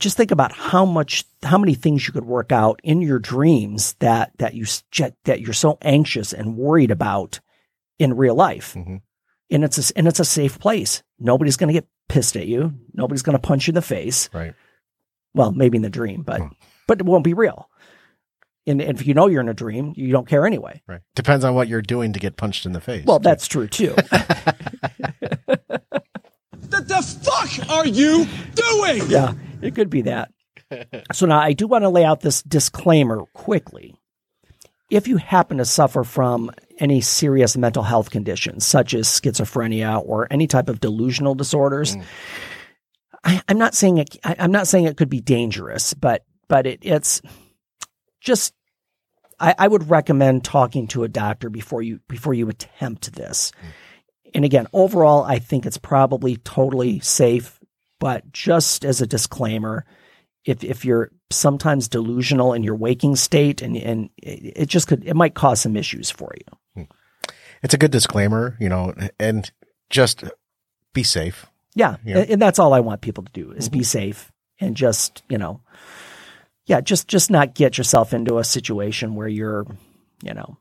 just 0.01 0.17
think 0.17 0.33
about 0.33 0.51
how 0.53 0.85
much, 0.85 1.25
how 1.45 1.59
many 1.59 1.75
things 1.75 2.07
you 2.07 2.13
could 2.13 2.25
work 2.25 2.51
out 2.51 2.81
in 2.83 3.01
your 3.03 3.21
dreams 3.21 3.95
that 4.01 4.33
that 4.39 4.55
you, 4.55 4.65
that 5.25 5.41
you're 5.41 5.53
so 5.53 5.79
anxious 5.83 6.33
and 6.33 6.57
worried 6.57 6.91
about 6.91 7.39
in 7.99 8.17
real 8.17 8.35
life 8.35 8.75
Mhm. 8.75 9.01
and 9.51 9.65
it's 9.65 9.79
a, 9.91 9.97
and 9.97 10.09
it's 10.09 10.19
a 10.21 10.25
safe 10.25 10.59
place. 10.59 11.03
Nobody's 11.21 11.57
going 11.57 11.69
to 11.69 11.73
get 11.81 11.87
pissed 12.09 12.37
at 12.37 12.47
you. 12.49 12.75
Nobody's 12.95 13.23
going 13.23 13.39
to 13.39 13.47
punch 13.49 13.67
you 13.69 13.71
in 13.73 13.75
the 13.77 13.83
face. 13.83 14.29
right? 14.33 14.55
Well, 15.37 15.53
maybe 15.53 15.77
in 15.77 15.83
the 15.83 15.91
dream, 15.91 16.23
but 16.23 16.41
Hmm. 16.41 16.47
but 16.89 16.99
it 16.99 17.07
won't 17.07 17.23
be 17.23 17.35
real. 17.35 17.69
And, 18.67 18.81
and 18.81 18.99
if 18.99 19.07
you 19.07 19.15
know 19.15 19.29
you're 19.29 19.41
in 19.43 19.49
a 19.49 19.55
dream, 19.55 19.93
you 19.95 20.11
don't 20.11 20.27
care 20.27 20.45
anyway. 20.45 20.83
Right. 20.89 21.01
Depends 21.15 21.45
on 21.45 21.55
what 21.55 21.69
you're 21.69 21.83
doing 21.83 22.13
to 22.15 22.19
get 22.19 22.37
punched 22.37 22.67
in 22.67 22.73
the 22.73 22.81
face. 22.81 23.05
Well, 23.07 23.21
that's 23.21 23.47
true 23.47 23.69
too. 23.69 23.95
What 26.69 26.89
the 26.89 27.03
fuck 27.03 27.71
are 27.71 27.87
you 27.87 28.27
doing? 28.55 29.03
yeah, 29.11 29.35
it 29.63 29.75
could 29.75 29.89
be 29.91 30.03
that. 30.03 30.31
So 31.13 31.27
now 31.27 31.39
I 31.39 31.53
do 31.53 31.67
want 31.67 31.83
to 31.85 31.89
lay 31.89 32.05
out 32.05 32.21
this 32.21 32.43
disclaimer 32.43 33.25
quickly. 33.35 33.95
If 34.91 35.09
you 35.09 35.17
happen 35.17 35.59
to 35.59 35.65
suffer 35.65 36.05
from 36.05 36.51
any 36.79 37.01
serious 37.01 37.57
mental 37.57 37.83
health 37.83 38.11
conditions, 38.11 38.67
such 38.67 38.95
as 38.95 39.07
schizophrenia 39.09 40.03
or 40.05 40.27
any 40.31 40.47
type 40.47 40.69
of 40.69 40.81
delusional 40.81 41.35
disorders, 41.35 41.97
I, 43.25 43.43
I'm 43.49 43.59
not 43.59 43.75
saying 43.75 43.99
it. 43.99 44.17
I, 44.25 44.37
I'm 44.39 44.53
not 44.53 44.67
saying 44.67 44.85
it 44.85 44.97
could 44.97 45.11
be 45.11 45.21
dangerous, 45.21 45.95
but 45.95 46.25
but 46.49 46.67
it, 46.67 46.81
it's 46.83 47.23
just. 48.21 48.53
I, 49.39 49.55
I 49.59 49.69
would 49.69 49.91
recommend 49.91 50.45
talking 50.45 50.87
to 50.89 51.05
a 51.05 51.09
doctor 51.09 51.51
before 51.51 51.83
you 51.83 52.01
before 52.09 52.33
you 52.33 52.49
attempt 52.49 53.13
this. 53.13 53.53
And 54.35 54.45
again, 54.45 54.67
overall, 54.73 55.25
I 55.25 55.39
think 55.39 55.67
it's 55.67 55.79
probably 55.79 56.37
totally 56.39 57.01
safe. 57.01 57.61
But 57.99 58.33
just 58.33 58.85
as 58.85 59.01
a 59.01 59.07
disclaimer, 59.07 59.85
if 60.45 60.63
if 60.65 60.85
you're 60.85 61.11
sometimes 61.31 61.89
delusional 61.89 62.53
in 62.53 62.63
your 62.63 62.77
waking 62.77 63.17
state, 63.17 63.63
and 63.63 63.77
and 63.77 64.11
it 64.17 64.53
it 64.57 64.67
just 64.69 64.89
could 64.89 65.05
it 65.07 65.15
might 65.15 65.35
cause 65.35 65.61
some 65.61 65.77
issues 65.77 66.11
for 66.11 66.33
you. 66.35 66.59
Hmm. 66.75 67.33
it's 67.63 67.75
a 67.75 67.79
good 67.79 67.91
disclaimer, 67.91 68.57
you 68.61 68.69
know, 68.69 68.95
and 69.19 69.51
just 69.91 70.25
be 70.93 71.03
safe. 71.03 71.47
Yeah, 71.77 71.97
Yeah. 72.05 72.19
and- 72.19 72.31
and 72.31 72.43
that's 72.43 72.59
all 72.59 72.75
I 72.75 72.81
want 72.81 73.03
people 73.03 73.23
to 73.23 73.33
do 73.33 73.53
is 73.53 73.69
be 73.69 73.85
safe 73.85 74.33
and 74.59 74.77
just 74.77 75.23
you 75.29 75.39
know, 75.39 75.61
yeah, 76.67 76.81
just 76.81 77.07
just 77.07 77.31
not 77.31 77.55
get 77.55 77.79
yourself 77.79 78.13
into 78.13 78.39
a 78.39 78.45
situation 78.45 79.15
where 79.15 79.29
you're, 79.29 79.67
you 80.25 80.35
know, 80.35 80.57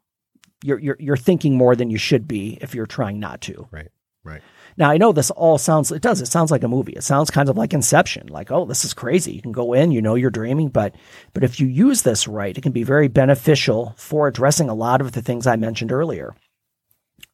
you're 0.64 0.78
you're 0.80 0.98
you're 1.00 1.18
thinking 1.18 1.58
more 1.58 1.76
than 1.76 1.90
you 1.90 1.98
should 1.98 2.28
be 2.28 2.60
if 2.62 2.76
you're 2.76 2.86
trying 2.86 3.20
not 3.20 3.42
to. 3.42 3.68
Right. 3.72 3.90
Right. 4.24 4.42
Now 4.78 4.90
I 4.90 4.98
know 4.98 5.14
this 5.14 5.32
all 5.32 5.58
sounds 5.58 5.92
it 5.92 6.02
does 6.02 6.20
it 6.20 6.28
sounds 6.28 6.52
like 6.52 6.64
a 6.64 6.68
movie. 6.68 6.94
It 6.94 7.04
sounds 7.04 7.30
kind 7.32 7.48
of 7.48 7.56
like 7.58 7.74
Inception. 7.74 8.28
Like, 8.28 8.52
oh, 8.52 8.66
this 8.66 8.84
is 8.84 8.94
crazy. 8.94 9.32
You 9.34 9.42
can 9.42 9.52
go 9.54 9.72
in, 9.74 9.92
you 9.92 10.02
know 10.02 10.16
you're 10.16 10.30
dreaming, 10.32 10.68
but 10.70 10.96
but 11.34 11.44
if 11.44 11.60
you 11.60 11.68
use 11.68 12.02
this 12.02 12.28
right, 12.28 12.58
it 12.58 12.62
can 12.62 12.72
be 12.74 12.84
very 12.84 13.08
beneficial 13.08 13.94
for 13.98 14.28
addressing 14.28 14.68
a 14.68 14.74
lot 14.74 15.00
of 15.00 15.14
the 15.14 15.22
things 15.22 15.48
I 15.48 15.56
mentioned 15.56 15.92
earlier. 15.94 16.36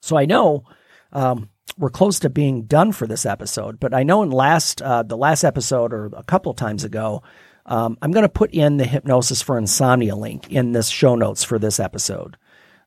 So 0.02 0.18
I 0.18 0.26
know 0.26 0.66
um, 1.14 1.50
we're 1.78 1.90
close 1.90 2.20
to 2.20 2.30
being 2.30 2.64
done 2.64 2.92
for 2.92 3.08
this 3.08 3.26
episode, 3.26 3.80
but 3.80 3.94
I 3.94 4.04
know 4.04 4.24
in 4.24 4.32
last 4.32 4.82
uh, 4.82 5.04
the 5.04 5.18
last 5.18 5.44
episode 5.44 5.94
or 5.94 6.12
a 6.16 6.24
couple 6.24 6.54
times 6.54 6.84
ago, 6.84 7.24
um, 7.66 7.98
I'm 8.02 8.12
going 8.12 8.24
to 8.24 8.30
put 8.30 8.52
in 8.52 8.78
the 8.78 8.86
hypnosis 8.86 9.42
for 9.42 9.58
insomnia 9.58 10.16
link 10.16 10.52
in 10.52 10.72
this 10.72 10.90
show 10.90 11.16
notes 11.16 11.44
for 11.44 11.60
this 11.60 11.80
episode, 11.80 12.38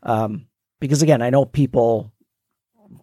um, 0.02 0.46
because 0.80 1.02
again, 1.02 1.22
I 1.22 1.30
know 1.30 1.44
people 1.44 2.12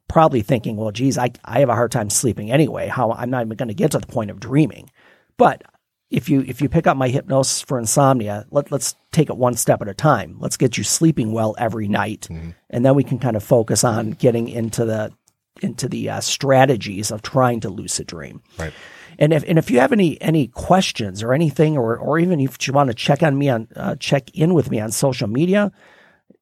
probably 0.07 0.41
thinking, 0.41 0.75
well, 0.75 0.91
geez, 0.91 1.17
I, 1.17 1.31
I 1.45 1.59
have 1.61 1.69
a 1.69 1.75
hard 1.75 1.91
time 1.91 2.09
sleeping 2.09 2.51
anyway. 2.51 2.87
How 2.87 3.11
I'm 3.11 3.29
not 3.29 3.45
even 3.45 3.57
going 3.57 3.69
to 3.69 3.73
get 3.73 3.91
to 3.91 3.99
the 3.99 4.07
point 4.07 4.31
of 4.31 4.39
dreaming. 4.39 4.89
But 5.37 5.63
if 6.09 6.27
you 6.27 6.41
if 6.41 6.61
you 6.61 6.67
pick 6.67 6.87
up 6.87 6.97
my 6.97 7.07
hypnosis 7.07 7.61
for 7.61 7.79
insomnia, 7.79 8.45
let, 8.51 8.71
let's 8.71 8.95
take 9.11 9.29
it 9.29 9.37
one 9.37 9.55
step 9.55 9.81
at 9.81 9.87
a 9.87 9.93
time. 9.93 10.35
Let's 10.39 10.57
get 10.57 10.77
you 10.77 10.83
sleeping 10.83 11.31
well 11.31 11.55
every 11.57 11.87
night, 11.87 12.27
and 12.69 12.85
then 12.85 12.95
we 12.95 13.03
can 13.05 13.17
kind 13.17 13.37
of 13.37 13.43
focus 13.43 13.83
on 13.83 14.11
getting 14.11 14.49
into 14.49 14.83
the 14.83 15.13
into 15.61 15.87
the 15.87 16.09
uh, 16.09 16.19
strategies 16.21 17.11
of 17.11 17.21
trying 17.21 17.59
to 17.61 17.69
lucid 17.69 18.07
dream. 18.07 18.41
Right. 18.57 18.73
And 19.19 19.33
if 19.33 19.43
and 19.47 19.57
if 19.57 19.69
you 19.69 19.79
have 19.79 19.91
any 19.91 20.19
any 20.21 20.47
questions 20.47 21.21
or 21.21 21.33
anything, 21.33 21.77
or 21.77 21.97
or 21.97 22.17
even 22.17 22.39
if 22.39 22.67
you 22.67 22.73
want 22.73 22.89
to 22.89 22.93
check 22.93 23.21
on 23.21 23.37
me 23.37 23.49
on 23.49 23.67
uh, 23.75 23.95
check 23.95 24.29
in 24.33 24.53
with 24.53 24.71
me 24.71 24.79
on 24.79 24.91
social 24.91 25.27
media, 25.27 25.71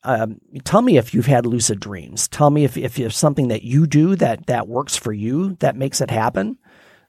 um, 0.03 0.39
tell 0.63 0.81
me 0.81 0.97
if 0.97 1.13
you've 1.13 1.25
had 1.25 1.45
lucid 1.45 1.79
dreams. 1.79 2.27
Tell 2.27 2.49
me 2.49 2.63
if 2.63 2.77
if 2.77 2.97
you 2.97 3.03
have 3.03 3.13
something 3.13 3.49
that 3.49 3.63
you 3.63 3.87
do 3.87 4.15
that 4.15 4.47
that 4.47 4.67
works 4.67 4.95
for 4.95 5.11
you 5.11 5.55
that 5.59 5.75
makes 5.75 5.99
it 5.99 6.11
happen. 6.11 6.57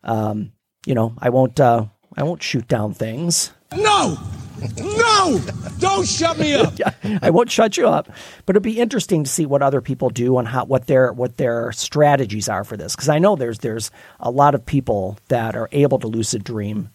Um, 0.02 0.52
you 0.86 0.94
know, 0.94 1.14
I 1.18 1.28
won't 1.28 1.60
uh, 1.60 1.86
I 2.16 2.22
won't 2.22 2.42
shoot 2.42 2.66
down 2.66 2.94
things. 2.94 3.52
No! 3.76 4.18
No! 4.78 5.40
Don't 5.78 6.06
shut 6.06 6.38
me 6.38 6.54
up! 6.54 6.74
Yeah, 6.78 7.18
I 7.22 7.30
won't 7.30 7.50
shut 7.50 7.76
you 7.76 7.88
up, 7.88 8.10
but 8.46 8.54
it'd 8.54 8.62
be 8.62 8.78
interesting 8.78 9.24
to 9.24 9.30
see 9.30 9.44
what 9.44 9.62
other 9.62 9.80
people 9.80 10.08
do 10.10 10.38
and 10.38 10.46
how 10.46 10.64
what 10.64 10.86
their 10.86 11.12
what 11.12 11.36
their 11.36 11.72
strategies 11.72 12.48
are 12.48 12.64
for 12.64 12.76
this. 12.76 12.94
Because 12.94 13.08
I 13.08 13.18
know 13.18 13.36
there's 13.36 13.58
there's 13.58 13.90
a 14.18 14.30
lot 14.30 14.54
of 14.54 14.64
people 14.64 15.18
that 15.28 15.56
are 15.56 15.68
able 15.72 15.98
to 15.98 16.06
lucid 16.06 16.44
dream 16.44 16.90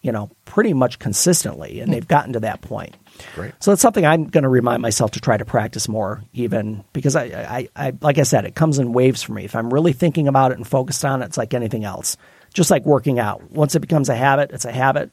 you 0.00 0.12
know, 0.12 0.30
pretty 0.44 0.72
much 0.72 0.98
consistently, 0.98 1.80
and 1.80 1.92
they've 1.92 2.06
gotten 2.06 2.32
to 2.32 2.40
that 2.40 2.60
point. 2.60 2.94
Great. 3.34 3.52
So 3.58 3.70
that's 3.70 3.82
something 3.82 4.06
I'm 4.06 4.28
going 4.28 4.44
to 4.44 4.48
remind 4.48 4.80
myself 4.80 5.10
to 5.12 5.20
try 5.20 5.36
to 5.36 5.44
practice 5.44 5.88
more, 5.88 6.22
even 6.32 6.84
because 6.92 7.16
I, 7.16 7.24
I, 7.24 7.68
I, 7.88 7.92
like 8.00 8.18
I 8.18 8.22
said, 8.22 8.44
it 8.44 8.54
comes 8.54 8.78
in 8.78 8.92
waves 8.92 9.22
for 9.22 9.32
me. 9.32 9.44
If 9.44 9.56
I'm 9.56 9.74
really 9.74 9.92
thinking 9.92 10.28
about 10.28 10.52
it 10.52 10.58
and 10.58 10.66
focused 10.66 11.04
on 11.04 11.22
it, 11.22 11.26
it's 11.26 11.36
like 11.36 11.52
anything 11.52 11.84
else. 11.84 12.16
Just 12.54 12.70
like 12.70 12.84
working 12.86 13.18
out. 13.18 13.50
Once 13.50 13.74
it 13.74 13.80
becomes 13.80 14.08
a 14.08 14.14
habit, 14.14 14.52
it's 14.52 14.64
a 14.64 14.72
habit. 14.72 15.10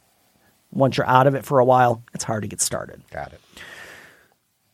Once 0.71 0.97
you're 0.97 1.07
out 1.07 1.27
of 1.27 1.35
it 1.35 1.45
for 1.45 1.59
a 1.59 1.65
while, 1.65 2.03
it's 2.13 2.23
hard 2.23 2.43
to 2.43 2.47
get 2.47 2.61
started. 2.61 3.01
Got 3.11 3.33
it. 3.33 3.41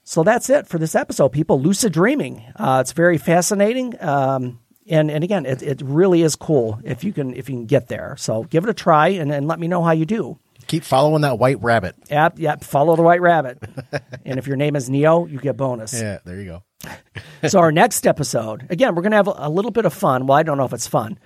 So 0.03 0.23
that's 0.23 0.49
it 0.49 0.67
for 0.67 0.77
this 0.77 0.95
episode, 0.95 1.29
people. 1.29 1.61
Lucid 1.61 1.93
dreaming. 1.93 2.43
Uh, 2.55 2.79
it's 2.81 2.91
very 2.91 3.17
fascinating. 3.17 3.95
Um, 4.03 4.59
and, 4.89 5.09
and 5.09 5.23
again, 5.23 5.45
it, 5.45 5.61
it 5.61 5.81
really 5.81 6.21
is 6.21 6.35
cool 6.35 6.79
if 6.83 7.03
you 7.03 7.13
can 7.13 7.33
if 7.33 7.49
you 7.49 7.55
can 7.55 7.65
get 7.65 7.87
there. 7.87 8.15
So 8.17 8.43
give 8.43 8.63
it 8.63 8.69
a 8.69 8.73
try 8.73 9.09
and, 9.09 9.31
and 9.31 9.47
let 9.47 9.59
me 9.59 9.67
know 9.67 9.83
how 9.83 9.91
you 9.91 10.05
do. 10.05 10.37
Keep 10.67 10.83
following 10.83 11.21
that 11.21 11.39
white 11.39 11.61
rabbit. 11.61 11.95
Yep, 12.09 12.39
yep. 12.39 12.63
Follow 12.63 12.95
the 12.95 13.01
white 13.01 13.21
rabbit. 13.21 13.61
and 14.25 14.37
if 14.39 14.47
your 14.47 14.57
name 14.57 14.75
is 14.75 14.89
Neo, 14.89 15.25
you 15.25 15.39
get 15.39 15.57
bonus. 15.57 15.93
Yeah, 15.93 16.19
there 16.23 16.39
you 16.39 16.45
go. 16.45 16.89
so 17.49 17.59
our 17.59 17.71
next 17.71 18.07
episode, 18.07 18.67
again, 18.69 18.95
we're 18.95 19.01
going 19.01 19.11
to 19.11 19.17
have 19.17 19.27
a, 19.27 19.33
a 19.35 19.49
little 19.49 19.71
bit 19.71 19.85
of 19.85 19.93
fun. 19.93 20.27
Well, 20.27 20.37
I 20.37 20.43
don't 20.43 20.57
know 20.57 20.65
if 20.65 20.73
it's 20.73 20.87
fun. 20.87 21.19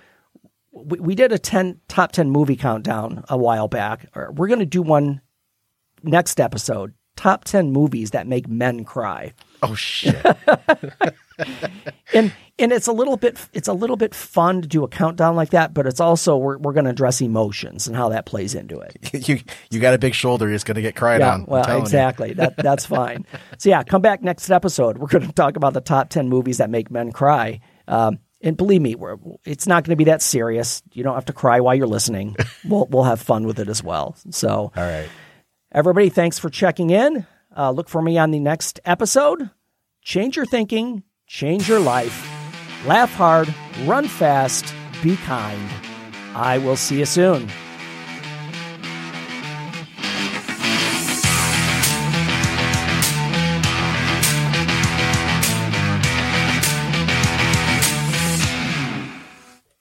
We, 0.84 1.00
we 1.00 1.14
did 1.14 1.32
a 1.32 1.38
10 1.38 1.80
top 1.88 2.12
10 2.12 2.30
movie 2.30 2.56
countdown 2.56 3.24
a 3.28 3.36
while 3.36 3.68
back. 3.68 4.06
We're 4.14 4.48
going 4.48 4.60
to 4.60 4.66
do 4.66 4.82
one 4.82 5.20
next 6.02 6.40
episode, 6.40 6.94
top 7.16 7.44
10 7.44 7.72
movies 7.72 8.10
that 8.10 8.26
make 8.26 8.48
men 8.48 8.84
cry. 8.84 9.32
Oh 9.62 9.74
shit. 9.74 10.24
And 12.14 12.32
and 12.58 12.72
it's 12.72 12.86
a 12.86 12.92
little 12.92 13.16
bit 13.18 13.36
it's 13.52 13.68
a 13.68 13.72
little 13.74 13.96
bit 13.96 14.14
fun 14.14 14.62
to 14.62 14.68
do 14.68 14.84
a 14.84 14.88
countdown 14.88 15.36
like 15.36 15.50
that, 15.50 15.74
but 15.74 15.86
it's 15.86 16.00
also 16.00 16.36
we're 16.36 16.56
we're 16.56 16.72
going 16.72 16.84
to 16.84 16.90
address 16.92 17.20
emotions 17.20 17.86
and 17.86 17.94
how 17.94 18.08
that 18.10 18.24
plays 18.24 18.54
into 18.54 18.78
it. 18.80 18.96
you 19.28 19.40
you 19.70 19.80
got 19.80 19.92
a 19.92 19.98
big 19.98 20.14
shoulder. 20.14 20.50
It's 20.50 20.64
going 20.64 20.76
to 20.76 20.82
get 20.82 20.96
cried 20.96 21.20
Yeah, 21.20 21.34
on. 21.34 21.44
Well, 21.46 21.82
exactly. 21.82 22.32
That 22.32 22.56
that's 22.62 22.86
fine. 22.86 23.26
So 23.58 23.68
yeah, 23.68 23.82
come 23.82 24.00
back 24.00 24.22
next 24.22 24.48
episode. 24.50 24.96
We're 24.98 25.08
going 25.08 25.26
to 25.26 25.32
talk 25.32 25.56
about 25.56 25.74
the 25.74 25.82
top 25.82 26.08
ten 26.08 26.28
movies 26.28 26.56
that 26.58 26.70
make 26.70 26.90
men 26.90 27.12
cry. 27.12 27.60
Um, 27.86 28.18
and 28.42 28.56
believe 28.56 28.82
me, 28.82 28.94
we're, 28.94 29.16
it's 29.44 29.66
not 29.66 29.84
going 29.84 29.92
to 29.92 29.96
be 29.96 30.04
that 30.04 30.22
serious. 30.22 30.82
You 30.92 31.02
don't 31.02 31.14
have 31.14 31.24
to 31.26 31.32
cry 31.32 31.60
while 31.60 31.74
you're 31.74 31.86
listening. 31.86 32.36
we'll 32.64 32.86
we'll 32.86 33.04
have 33.04 33.20
fun 33.20 33.46
with 33.46 33.58
it 33.58 33.68
as 33.68 33.82
well. 33.82 34.16
So 34.30 34.72
All 34.76 34.82
right. 34.82 35.08
everybody, 35.72 36.08
thanks 36.08 36.38
for 36.38 36.50
checking 36.50 36.90
in. 36.90 37.26
Uh, 37.56 37.70
look 37.70 37.88
for 37.88 38.02
me 38.02 38.18
on 38.18 38.30
the 38.30 38.38
next 38.40 38.80
episode. 38.84 39.50
Change 40.02 40.36
your 40.36 40.46
thinking, 40.46 41.02
change 41.26 41.68
your 41.68 41.80
life. 41.80 42.30
Laugh 42.86 43.12
hard, 43.14 43.52
run 43.84 44.06
fast, 44.06 44.72
be 45.02 45.16
kind. 45.16 45.70
I 46.34 46.58
will 46.58 46.76
see 46.76 46.98
you 46.98 47.06
soon. 47.06 47.48